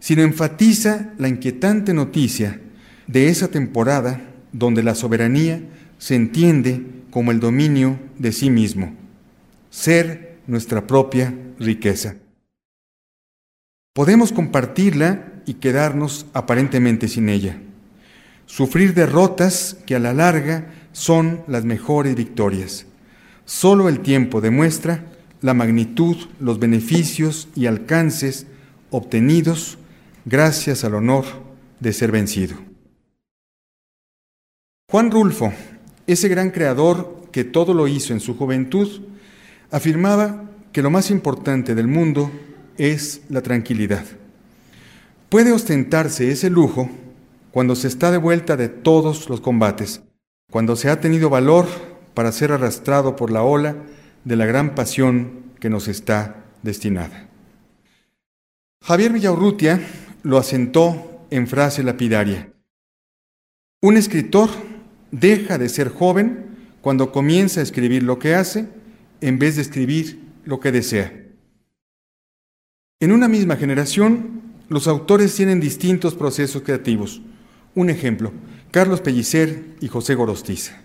[0.00, 2.60] sino enfatiza la inquietante noticia
[3.06, 4.20] de esa temporada
[4.52, 5.62] donde la soberanía
[5.98, 8.94] se entiende como el dominio de sí mismo,
[9.70, 12.16] ser nuestra propia riqueza.
[13.94, 17.58] Podemos compartirla y quedarnos aparentemente sin ella,
[18.46, 22.86] sufrir derrotas que a la larga son las mejores victorias.
[23.46, 25.06] Solo el tiempo demuestra
[25.40, 28.46] la magnitud, los beneficios y alcances
[28.90, 29.76] obtenidos
[30.24, 31.24] gracias al honor
[31.80, 32.54] de ser vencido.
[34.88, 35.52] Juan Rulfo,
[36.06, 39.00] ese gran creador que todo lo hizo en su juventud,
[39.72, 42.30] afirmaba que lo más importante del mundo
[42.78, 44.04] es la tranquilidad.
[45.30, 46.90] Puede ostentarse ese lujo
[47.52, 50.02] cuando se está de vuelta de todos los combates,
[50.50, 51.66] cuando se ha tenido valor
[52.14, 53.76] para ser arrastrado por la ola
[54.24, 57.28] de la gran pasión que nos está destinada.
[58.82, 59.80] Javier Villaurrutia
[60.24, 62.52] lo asentó en frase lapidaria.
[63.80, 64.50] Un escritor
[65.12, 68.68] deja de ser joven cuando comienza a escribir lo que hace
[69.20, 71.24] en vez de escribir lo que desea.
[72.98, 74.39] En una misma generación,
[74.70, 77.20] los autores tienen distintos procesos creativos.
[77.74, 78.32] Un ejemplo,
[78.70, 80.80] Carlos Pellicer y José Gorostiza.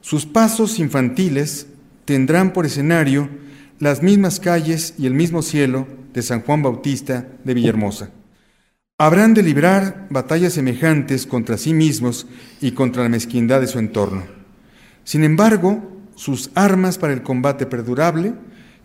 [0.00, 1.68] Sus pasos infantiles
[2.04, 3.28] tendrán por escenario
[3.78, 8.10] las mismas calles y el mismo cielo de San Juan Bautista de Villahermosa.
[8.98, 12.26] Habrán de librar batallas semejantes contra sí mismos
[12.60, 14.24] y contra la mezquindad de su entorno.
[15.04, 18.34] Sin embargo, sus armas para el combate perdurable,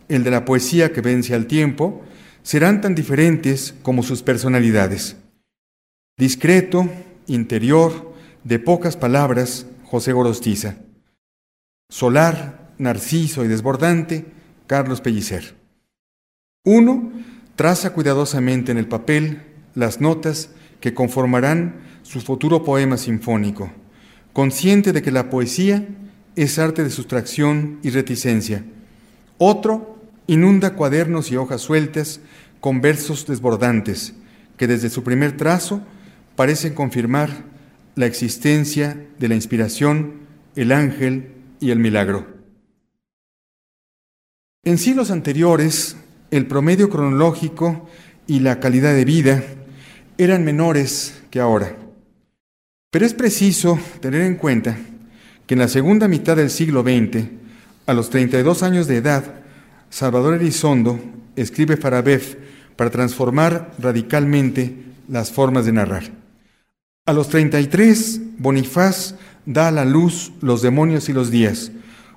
[0.08, 2.04] el de la poesía que vence al tiempo,
[2.50, 5.18] serán tan diferentes como sus personalidades.
[6.18, 6.90] Discreto,
[7.28, 10.78] interior, de pocas palabras, José Gorostiza.
[11.92, 14.26] Solar, narciso y desbordante,
[14.66, 15.54] Carlos Pellicer.
[16.66, 17.12] Uno
[17.56, 19.44] traza cuidadosamente en el papel
[19.76, 20.50] las notas
[20.82, 23.72] que conformarán su futuro poema sinfónico,
[24.34, 25.88] consciente de que la poesía
[26.36, 28.66] es arte de sustracción y reticencia.
[29.38, 29.99] Otro
[30.30, 32.22] inunda cuadernos y hojas sueltas
[32.60, 34.14] con versos desbordantes
[34.58, 35.82] que desde su primer trazo
[36.36, 37.30] parecen confirmar
[37.96, 42.28] la existencia de la inspiración, el ángel y el milagro.
[44.64, 45.96] En siglos anteriores,
[46.30, 47.90] el promedio cronológico
[48.28, 49.44] y la calidad de vida
[50.20, 51.76] eran menores que ahora.
[52.92, 54.78] Pero es preciso tener en cuenta
[55.48, 57.26] que en la segunda mitad del siglo XX,
[57.88, 59.39] a los 32 años de edad,
[59.90, 61.00] Salvador Elizondo
[61.36, 62.36] escribe Farabef
[62.76, 64.76] para transformar radicalmente
[65.08, 66.04] las formas de narrar.
[67.06, 71.72] A los 33, Bonifaz da a la luz los demonios y los días,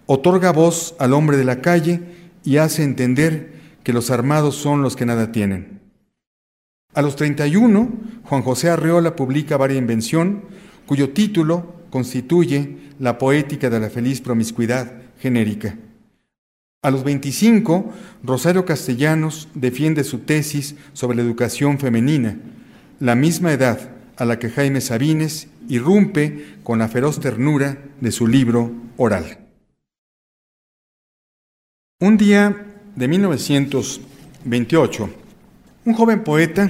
[0.06, 2.00] otorga voz al hombre de la calle
[2.44, 5.80] y hace entender que los armados son los que nada tienen.
[6.94, 7.90] A los 31,
[8.24, 10.42] Juan José Arreola publica Varia Invención,
[10.84, 15.76] cuyo título constituye la poética de la feliz promiscuidad genérica.
[16.84, 17.92] A los 25,
[18.24, 22.38] Rosario Castellanos defiende su tesis sobre la educación femenina,
[22.98, 28.26] la misma edad a la que Jaime Sabines irrumpe con la feroz ternura de su
[28.26, 29.38] libro oral.
[32.00, 32.66] Un día
[32.96, 35.10] de 1928,
[35.84, 36.68] un joven poeta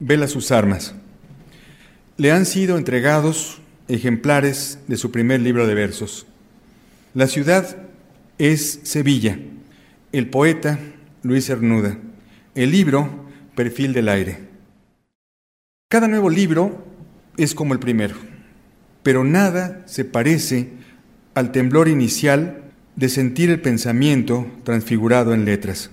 [0.00, 0.92] vela sus armas.
[2.16, 6.26] Le han sido entregados ejemplares de su primer libro de versos.
[7.14, 7.81] La ciudad
[8.38, 9.38] es Sevilla,
[10.12, 10.78] el poeta
[11.22, 11.98] Luis Cernuda,
[12.54, 14.38] el libro Perfil del Aire.
[15.88, 16.84] Cada nuevo libro
[17.36, 18.16] es como el primero,
[19.02, 20.70] pero nada se parece
[21.34, 25.90] al temblor inicial de sentir el pensamiento transfigurado en letras.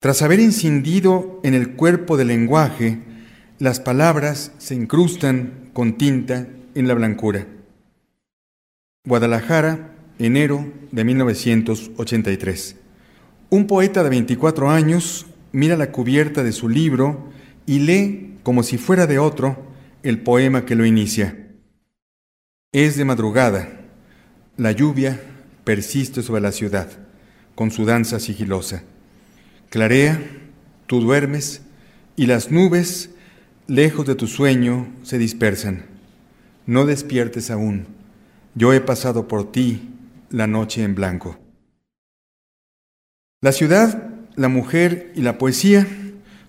[0.00, 3.00] Tras haber incidido en el cuerpo del lenguaje,
[3.58, 7.46] las palabras se incrustan con tinta en la blancura.
[9.04, 12.76] Guadalajara, enero de 1983.
[13.50, 17.30] Un poeta de 24 años mira la cubierta de su libro
[17.66, 19.56] y lee, como si fuera de otro,
[20.02, 21.48] el poema que lo inicia.
[22.72, 23.68] Es de madrugada.
[24.56, 25.20] La lluvia
[25.64, 26.88] persiste sobre la ciudad,
[27.54, 28.84] con su danza sigilosa.
[29.70, 30.20] Clarea,
[30.86, 31.62] tú duermes,
[32.16, 33.10] y las nubes,
[33.66, 35.84] lejos de tu sueño, se dispersan.
[36.66, 37.86] No despiertes aún.
[38.54, 39.95] Yo he pasado por ti
[40.36, 41.38] la noche en blanco.
[43.40, 45.86] La ciudad, la mujer y la poesía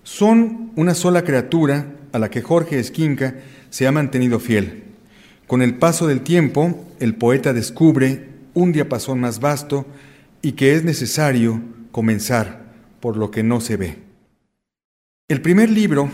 [0.02, 3.36] son una sola criatura a la que Jorge Esquinca
[3.70, 4.84] se ha mantenido fiel.
[5.46, 9.86] Con el paso del tiempo, el poeta descubre un diapasón más vasto
[10.42, 12.64] y que es necesario comenzar
[13.00, 13.96] por lo que no se ve.
[15.28, 16.10] El primer libro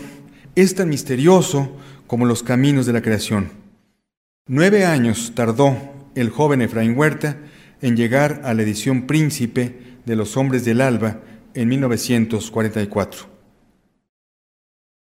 [0.55, 1.75] es tan misterioso
[2.07, 3.49] como los caminos de la creación.
[4.47, 5.77] Nueve años tardó
[6.15, 7.35] el joven Efraín Huerta
[7.81, 11.21] en llegar a la edición príncipe de Los Hombres del Alba
[11.53, 13.27] en 1944.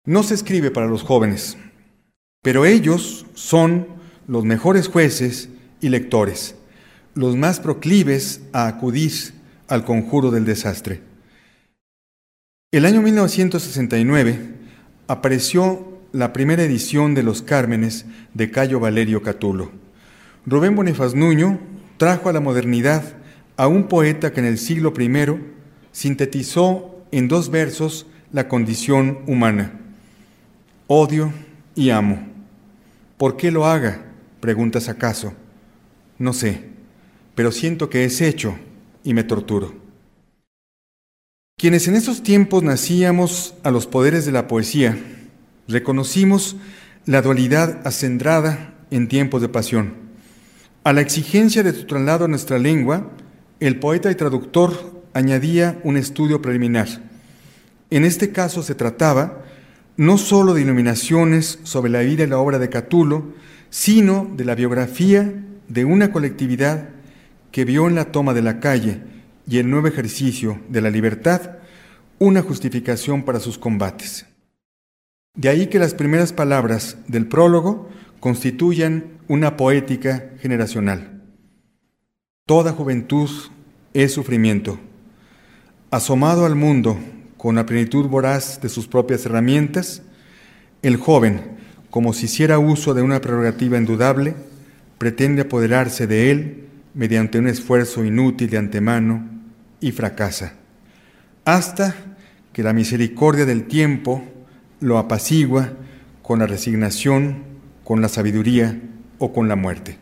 [0.06, 1.56] No se escribe para los jóvenes,
[2.42, 3.86] pero ellos son
[4.26, 6.56] los mejores jueces y lectores,
[7.14, 9.12] los más proclives a acudir
[9.68, 11.02] al conjuro del desastre.
[12.72, 14.38] El año 1969
[15.08, 19.70] apareció la primera edición de Los Cármenes de Cayo Valerio Catulo.
[20.46, 21.58] Rubén Bonifaz Nuño
[22.00, 23.04] trajo a la modernidad
[23.58, 25.10] a un poeta que en el siglo I
[25.92, 29.78] sintetizó en dos versos la condición humana.
[30.86, 31.30] Odio
[31.74, 32.26] y amo.
[33.18, 34.00] ¿Por qué lo haga?
[34.40, 35.34] Preguntas acaso.
[36.16, 36.62] No sé,
[37.34, 38.56] pero siento que es hecho
[39.04, 39.74] y me torturo.
[41.58, 44.96] Quienes en esos tiempos nacíamos a los poderes de la poesía,
[45.68, 46.56] reconocimos
[47.04, 49.99] la dualidad acendrada en tiempos de pasión.
[50.82, 53.10] A la exigencia de tu traslado a nuestra lengua,
[53.60, 56.88] el poeta y traductor añadía un estudio preliminar.
[57.90, 59.44] En este caso se trataba
[59.98, 63.34] no sólo de iluminaciones sobre la vida y la obra de Catulo,
[63.68, 65.30] sino de la biografía
[65.68, 66.88] de una colectividad
[67.52, 69.02] que vio en la toma de la calle
[69.46, 71.58] y el nuevo ejercicio de la libertad
[72.18, 74.24] una justificación para sus combates.
[75.34, 81.22] De ahí que las primeras palabras del prólogo constituyan una poética generacional.
[82.46, 83.30] Toda juventud
[83.94, 84.80] es sufrimiento.
[85.92, 86.98] Asomado al mundo
[87.36, 90.02] con la plenitud voraz de sus propias herramientas,
[90.82, 91.42] el joven,
[91.90, 94.34] como si hiciera uso de una prerrogativa indudable,
[94.98, 96.64] pretende apoderarse de él
[96.94, 99.30] mediante un esfuerzo inútil de antemano
[99.78, 100.54] y fracasa,
[101.44, 101.94] hasta
[102.52, 104.24] que la misericordia del tiempo
[104.80, 105.74] lo apacigua
[106.20, 107.44] con la resignación,
[107.84, 108.76] con la sabiduría
[109.20, 109.98] o con la muerte.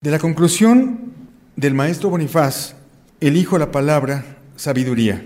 [0.00, 1.12] De la conclusión
[1.54, 2.74] del maestro Bonifaz,
[3.20, 4.24] elijo la palabra
[4.56, 5.24] sabiduría.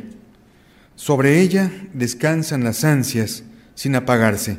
[0.96, 3.44] Sobre ella descansan las ansias
[3.74, 4.58] sin apagarse,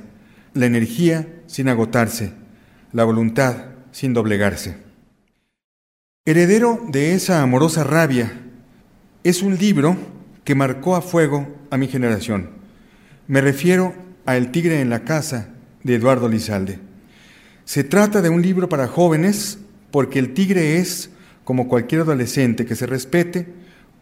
[0.54, 2.34] la energía sin agotarse,
[2.92, 3.56] la voluntad
[3.92, 4.78] sin doblegarse.
[6.26, 8.40] Heredero de esa amorosa rabia,
[9.24, 9.98] es un libro
[10.44, 12.50] que marcó a fuego a mi generación.
[13.28, 13.94] Me refiero
[14.26, 15.50] a El tigre en la casa
[15.84, 16.93] de Eduardo Lizalde.
[17.66, 19.60] Se trata de un libro para jóvenes
[19.92, 21.10] porque el tigre es,
[21.44, 23.48] como cualquier adolescente que se respete,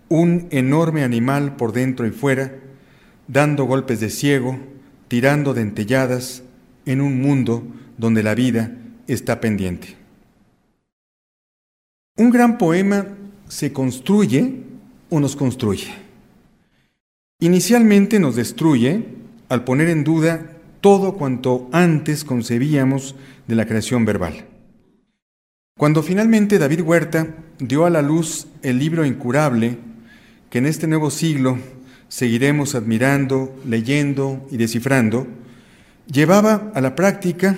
[0.10, 2.56] un enorme animal por dentro y fuera,
[3.28, 4.60] dando golpes de ciego,
[5.08, 6.44] tirando dentelladas
[6.86, 7.64] en un mundo
[7.98, 8.76] donde la vida
[9.08, 9.96] está pendiente.
[12.18, 13.08] Un gran poema
[13.48, 14.64] se construye
[15.10, 15.94] o nos construye.
[17.40, 19.06] Inicialmente nos destruye
[19.50, 20.51] al poner en duda
[20.82, 23.16] todo cuanto antes concebíamos
[23.48, 24.46] de la creación verbal.
[25.78, 27.28] Cuando finalmente David Huerta
[27.60, 29.78] dio a la luz el libro incurable
[30.50, 31.58] que en este nuevo siglo
[32.08, 35.28] seguiremos admirando, leyendo y descifrando,
[36.12, 37.56] llevaba a la práctica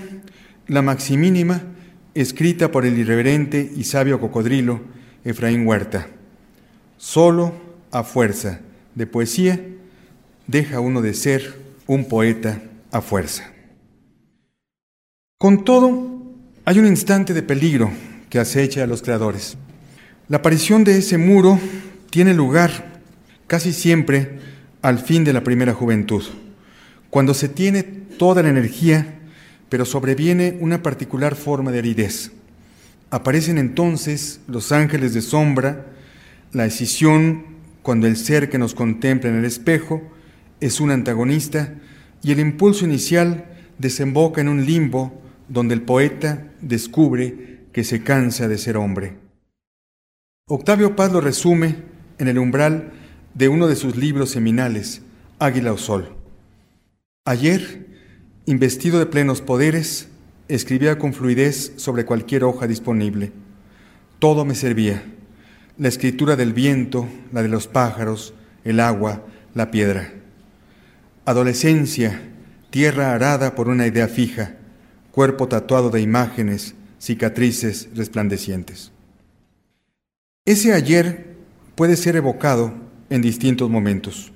[0.68, 1.62] la maximínima
[2.14, 4.82] escrita por el irreverente y sabio cocodrilo
[5.24, 6.08] Efraín Huerta.
[6.98, 7.54] Solo
[7.92, 8.60] a fuerza
[8.96, 9.60] de poesía
[10.48, 11.58] deja uno de ser
[11.88, 12.62] un poeta
[12.94, 13.52] a fuerza.
[15.40, 16.22] Con todo,
[16.64, 17.92] hay un instante de peligro
[18.30, 19.58] que acecha a los creadores.
[20.30, 21.60] La aparición de ese muro
[22.12, 23.02] tiene lugar
[23.48, 24.40] casi siempre
[24.82, 26.24] al fin de la primera juventud,
[27.10, 29.20] cuando se tiene toda la energía,
[29.70, 32.32] pero sobreviene una particular forma de aridez.
[33.10, 35.88] Aparecen entonces los ángeles de sombra,
[36.52, 37.46] la escisión
[37.82, 40.04] cuando el ser que nos contempla en el espejo
[40.60, 41.74] es un antagonista
[42.24, 43.46] y el impulso inicial
[43.78, 49.18] desemboca en un limbo donde el poeta descubre que se cansa de ser hombre.
[50.48, 51.76] Octavio Paz lo resume
[52.18, 52.92] en el umbral
[53.34, 55.02] de uno de sus libros seminales,
[55.40, 56.16] Águila o Sol.
[57.26, 57.88] Ayer,
[58.46, 60.10] investido de plenos poderes,
[60.48, 63.32] escribía con fluidez sobre cualquier hoja disponible.
[64.20, 65.04] Todo me servía,
[65.78, 70.14] la escritura del viento, la de los pájaros, el agua, la piedra.
[71.26, 72.22] Adolescencia,
[72.70, 74.56] tierra arada por una idea fija,
[75.12, 78.92] cuerpo tatuado de imágenes, cicatrices resplandecientes.
[80.46, 81.38] Ese ayer
[81.76, 82.74] puede ser evocado
[83.10, 84.34] en distintos momentos.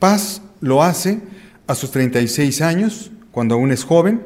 [0.00, 1.20] Paz lo hace
[1.68, 4.20] a sus 36 años, cuando aún es joven,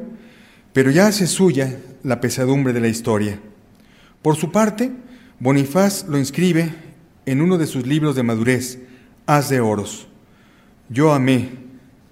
[0.73, 3.39] pero ya hace suya la pesadumbre de la historia.
[4.23, 4.93] Por su parte,
[5.41, 6.73] Bonifaz lo inscribe
[7.27, 8.79] en uno de sus libros de madurez,
[9.27, 10.07] Haz de Oros.
[10.89, 11.62] Yo amé,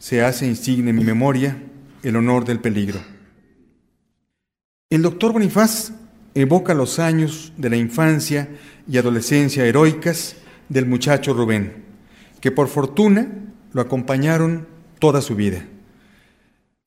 [0.00, 1.62] se hace insigne en mi memoria
[2.02, 2.98] el honor del peligro.
[4.88, 5.92] El doctor Bonifaz
[6.34, 8.48] evoca los años de la infancia
[8.88, 10.36] y adolescencia heroicas
[10.70, 11.84] del muchacho Rubén,
[12.40, 13.28] que por fortuna
[13.72, 14.66] lo acompañaron
[14.98, 15.66] toda su vida.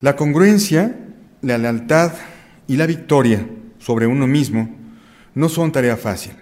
[0.00, 0.98] La congruencia,
[1.40, 2.12] la lealtad
[2.66, 3.46] y la victoria
[3.78, 4.74] sobre uno mismo
[5.34, 6.32] no son tarea fácil.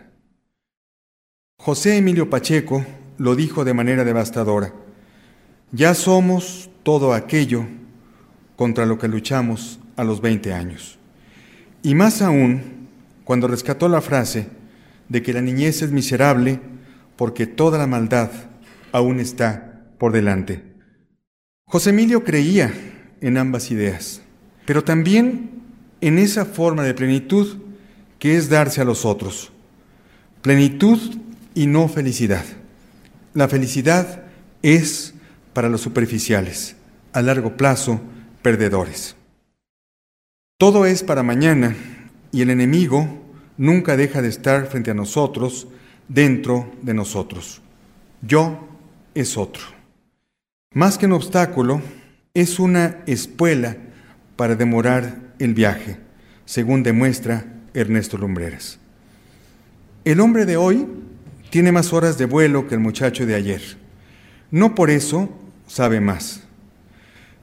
[1.58, 2.84] José Emilio Pacheco
[3.18, 4.72] lo dijo de manera devastadora.
[5.72, 7.64] Ya somos todo aquello
[8.56, 10.98] contra lo que luchamos a los 20 años.
[11.82, 12.88] Y más aún
[13.24, 14.48] cuando rescató la frase
[15.08, 16.60] de que la niñez es miserable
[17.16, 18.30] porque toda la maldad
[18.92, 20.62] aún está por delante.
[21.64, 22.72] José Emilio creía
[23.22, 24.20] en ambas ideas,
[24.66, 25.62] pero también
[26.02, 27.56] en esa forma de plenitud
[28.18, 29.52] que es darse a los otros.
[30.42, 30.98] Plenitud
[31.54, 32.44] y no felicidad.
[33.32, 34.24] La felicidad
[34.62, 35.11] es
[35.52, 36.76] para los superficiales,
[37.12, 38.00] a largo plazo,
[38.42, 39.16] perdedores.
[40.58, 41.76] Todo es para mañana
[42.30, 43.22] y el enemigo
[43.56, 45.68] nunca deja de estar frente a nosotros,
[46.08, 47.60] dentro de nosotros.
[48.22, 48.68] Yo
[49.14, 49.62] es otro.
[50.74, 51.82] Más que un obstáculo,
[52.34, 53.76] es una espuela
[54.36, 55.98] para demorar el viaje,
[56.44, 57.44] según demuestra
[57.74, 58.78] Ernesto Lumbreras.
[60.04, 60.86] El hombre de hoy
[61.50, 63.60] tiene más horas de vuelo que el muchacho de ayer.
[64.50, 65.28] No por eso
[65.72, 66.42] sabe más.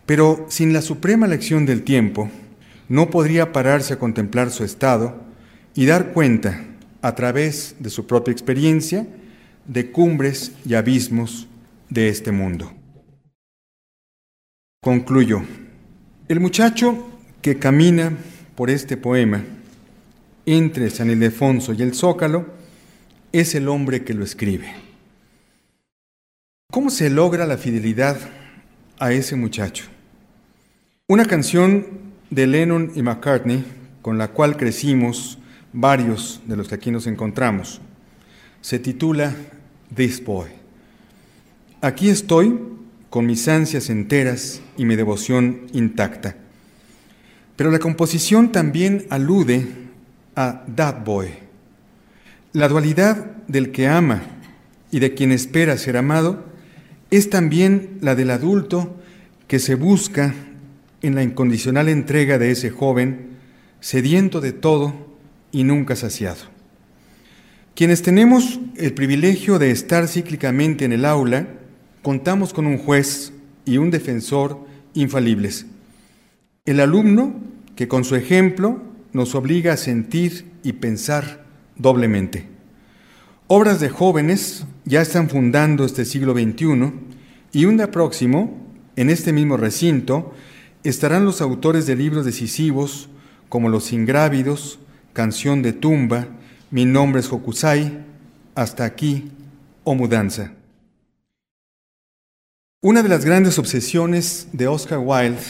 [0.06, 2.30] Pero sin la suprema lección del tiempo,
[2.88, 5.20] no podría pararse a contemplar su estado
[5.74, 6.64] y dar cuenta,
[7.02, 9.08] a través de su propia experiencia,
[9.66, 11.48] de cumbres y abismos
[11.90, 12.72] de este mundo.
[14.82, 15.42] Concluyo.
[16.28, 17.10] El muchacho
[17.42, 18.16] que camina
[18.56, 19.44] por este poema
[20.46, 22.46] entre San Ildefonso y el Zócalo
[23.32, 24.89] es el hombre que lo escribe.
[26.72, 28.16] ¿Cómo se logra la fidelidad
[29.00, 29.86] a ese muchacho?
[31.08, 31.88] Una canción
[32.30, 33.66] de Lennon y McCartney,
[34.04, 35.40] con la cual crecimos
[35.74, 37.82] varios de los que aquí nos encontramos,
[38.62, 39.36] se titula
[39.96, 40.50] This Boy.
[41.82, 42.60] Aquí estoy
[43.10, 46.36] con mis ansias enteras y mi devoción intacta.
[47.56, 49.68] Pero la composición también alude
[50.36, 51.30] a That Boy.
[52.54, 54.22] La dualidad del que ama
[54.92, 56.49] y de quien espera ser amado
[57.12, 58.95] es también la del adulto
[59.47, 60.36] que se busca
[61.01, 63.30] en la incondicional entrega de ese joven,
[63.80, 64.93] sediento de todo
[65.51, 66.41] y nunca saciado.
[67.76, 71.47] Quienes tenemos el privilegio de estar cíclicamente en el aula,
[72.01, 73.32] contamos con un juez
[73.66, 75.66] y un defensor infalibles.
[76.66, 77.39] El alumno
[77.76, 78.82] que con su ejemplo
[79.14, 81.45] nos obliga a sentir y pensar
[81.78, 82.49] doblemente.
[83.52, 86.93] Obras de jóvenes ya están fundando este siglo XXI
[87.52, 88.56] y un día próximo,
[88.95, 90.36] en este mismo recinto,
[90.84, 93.10] estarán los autores de libros decisivos
[93.50, 94.78] como Los Ingrávidos,
[95.14, 96.28] Canción de Tumba,
[96.70, 98.06] Mi nombre es Hokusai,
[98.54, 99.32] Hasta aquí
[99.84, 100.54] o Mudanza.
[102.82, 105.41] Una de las grandes obsesiones de Oscar Wilde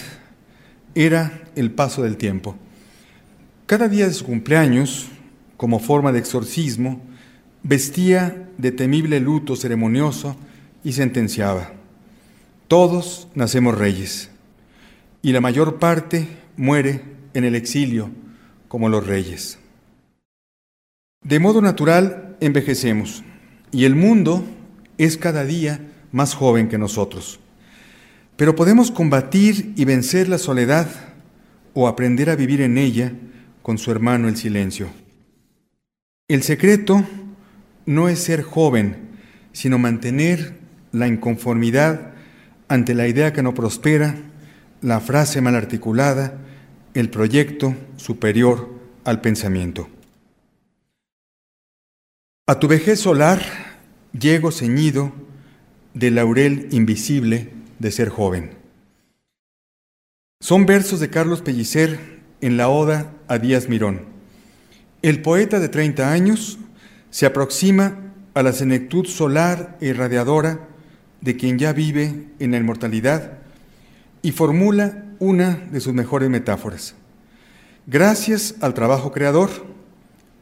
[0.96, 2.56] era el paso del tiempo.
[3.66, 5.10] Cada día de su cumpleaños,
[5.58, 7.09] como forma de exorcismo,
[7.64, 10.36] vestía de temible luto ceremonioso
[10.84, 11.72] y sentenciaba,
[12.68, 14.30] todos nacemos reyes,
[15.22, 17.02] y la mayor parte muere
[17.34, 18.10] en el exilio
[18.68, 19.60] como los reyes.
[21.24, 23.24] De modo natural envejecemos,
[23.72, 24.44] y el mundo
[24.98, 25.82] es cada día
[26.12, 27.40] más joven que nosotros.
[28.36, 30.88] Pero podemos combatir y vencer la soledad
[31.74, 33.14] o aprender a vivir en ella
[33.62, 34.90] con su hermano el silencio.
[36.28, 37.04] El secreto
[37.86, 39.10] no es ser joven,
[39.52, 40.56] sino mantener
[40.92, 42.14] la inconformidad
[42.68, 44.16] ante la idea que no prospera,
[44.82, 46.38] la frase mal articulada,
[46.94, 48.70] el proyecto superior
[49.04, 49.90] al pensamiento.
[52.48, 53.42] A tu vejez solar
[54.18, 55.12] llego ceñido
[55.94, 58.52] del laurel invisible de ser joven.
[60.42, 62.00] Son versos de Carlos Pellicer
[62.42, 64.06] en la Oda a Díaz Mirón.
[65.02, 66.59] El poeta de 30 años
[67.10, 70.68] se aproxima a la senectud solar e irradiadora
[71.22, 73.40] de quien ya vive en la inmortalidad
[74.22, 76.96] y formula una de sus mejores metáforas.
[77.88, 79.50] Gracias al trabajo creador,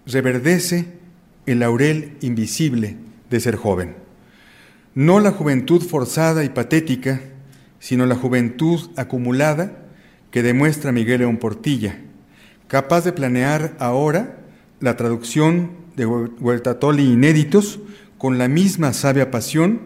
[0.05, 0.97] reverdece
[1.45, 2.97] el laurel invisible
[3.30, 3.95] de ser joven.
[4.93, 7.22] No la juventud forzada y patética,
[7.80, 9.86] sino la juventud acumulada
[10.32, 11.99] que demuestra Miguel León Portilla,
[12.68, 14.38] capaz de planear ahora
[14.80, 17.80] la traducción de Huertatoli inéditos
[18.18, 19.82] con la misma sabia pasión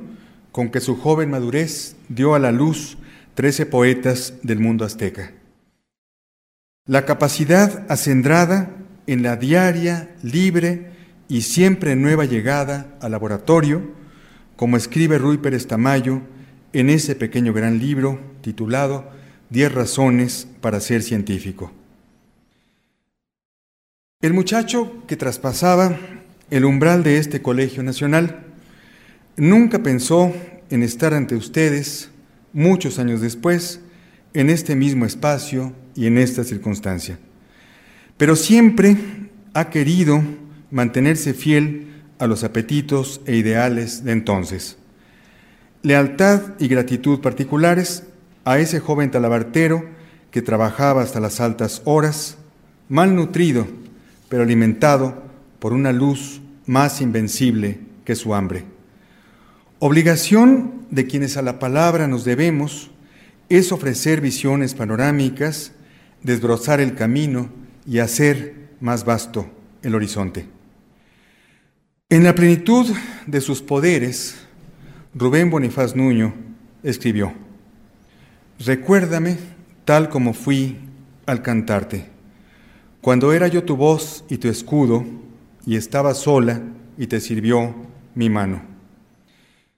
[0.52, 2.98] con que su joven madurez dio a la luz
[3.34, 5.32] trece poetas del mundo azteca.
[6.86, 8.76] La capacidad acendrada
[9.08, 10.92] en la diaria, libre
[11.30, 13.92] y siempre nueva llegada al laboratorio,
[14.58, 16.22] como escribe Rui Pérez Tamayo
[16.74, 19.10] en ese pequeño gran libro titulado
[19.50, 21.72] Diez razones para ser científico.
[24.22, 25.98] El muchacho que traspasaba
[26.52, 28.46] el umbral de este colegio nacional
[29.36, 30.32] nunca pensó
[30.70, 32.12] en estar ante ustedes
[32.54, 33.80] muchos años después,
[34.36, 37.18] en este mismo espacio y en esta circunstancia.
[38.18, 38.96] Pero siempre
[39.56, 40.22] ha querido
[40.70, 41.88] mantenerse fiel
[42.20, 44.78] a los apetitos e ideales de entonces.
[45.82, 48.04] Lealtad y gratitud particulares
[48.46, 49.84] a ese joven talabartero
[50.30, 52.38] que trabajaba hasta las altas horas,
[52.88, 53.81] mal nutrido,
[54.32, 55.22] pero alimentado
[55.60, 58.64] por una luz más invencible que su hambre.
[59.80, 62.92] Obligación de quienes a la palabra nos debemos
[63.50, 65.74] es ofrecer visiones panorámicas,
[66.24, 67.50] desbrozar el camino
[67.86, 69.52] y hacer más vasto
[69.84, 70.48] el horizonte.
[72.08, 72.86] En la plenitud
[73.28, 74.38] de sus poderes,
[75.14, 76.34] Rubén Bonifaz Nuño
[76.84, 77.34] escribió,
[78.60, 79.36] Recuérdame
[79.84, 80.78] tal como fui
[81.26, 82.06] al cantarte,
[83.02, 85.04] cuando era yo tu voz y tu escudo,
[85.66, 86.62] y estaba sola
[86.98, 87.76] y te sirvió
[88.16, 88.62] mi mano.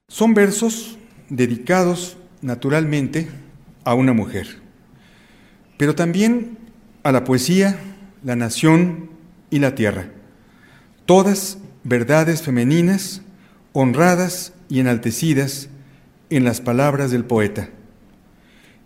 [0.08, 0.98] Son versos
[1.30, 3.30] dedicados naturalmente
[3.86, 4.62] a una mujer,
[5.78, 6.58] pero también
[7.04, 7.80] a la poesía,
[8.24, 9.10] la nación
[9.50, 10.10] y la tierra,
[11.06, 13.22] todas verdades femeninas
[13.74, 15.70] honradas y enaltecidas
[16.30, 17.70] en las palabras del poeta.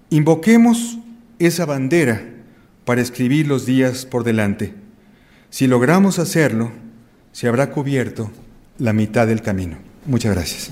[0.09, 0.99] Invoquemos
[1.39, 2.36] esa bandera
[2.87, 4.73] para escribir los días por delante.
[5.49, 6.71] Si logramos hacerlo,
[7.33, 8.31] se habrá cubierto
[8.77, 9.77] la mitad del camino.
[10.05, 10.71] Muchas gracias.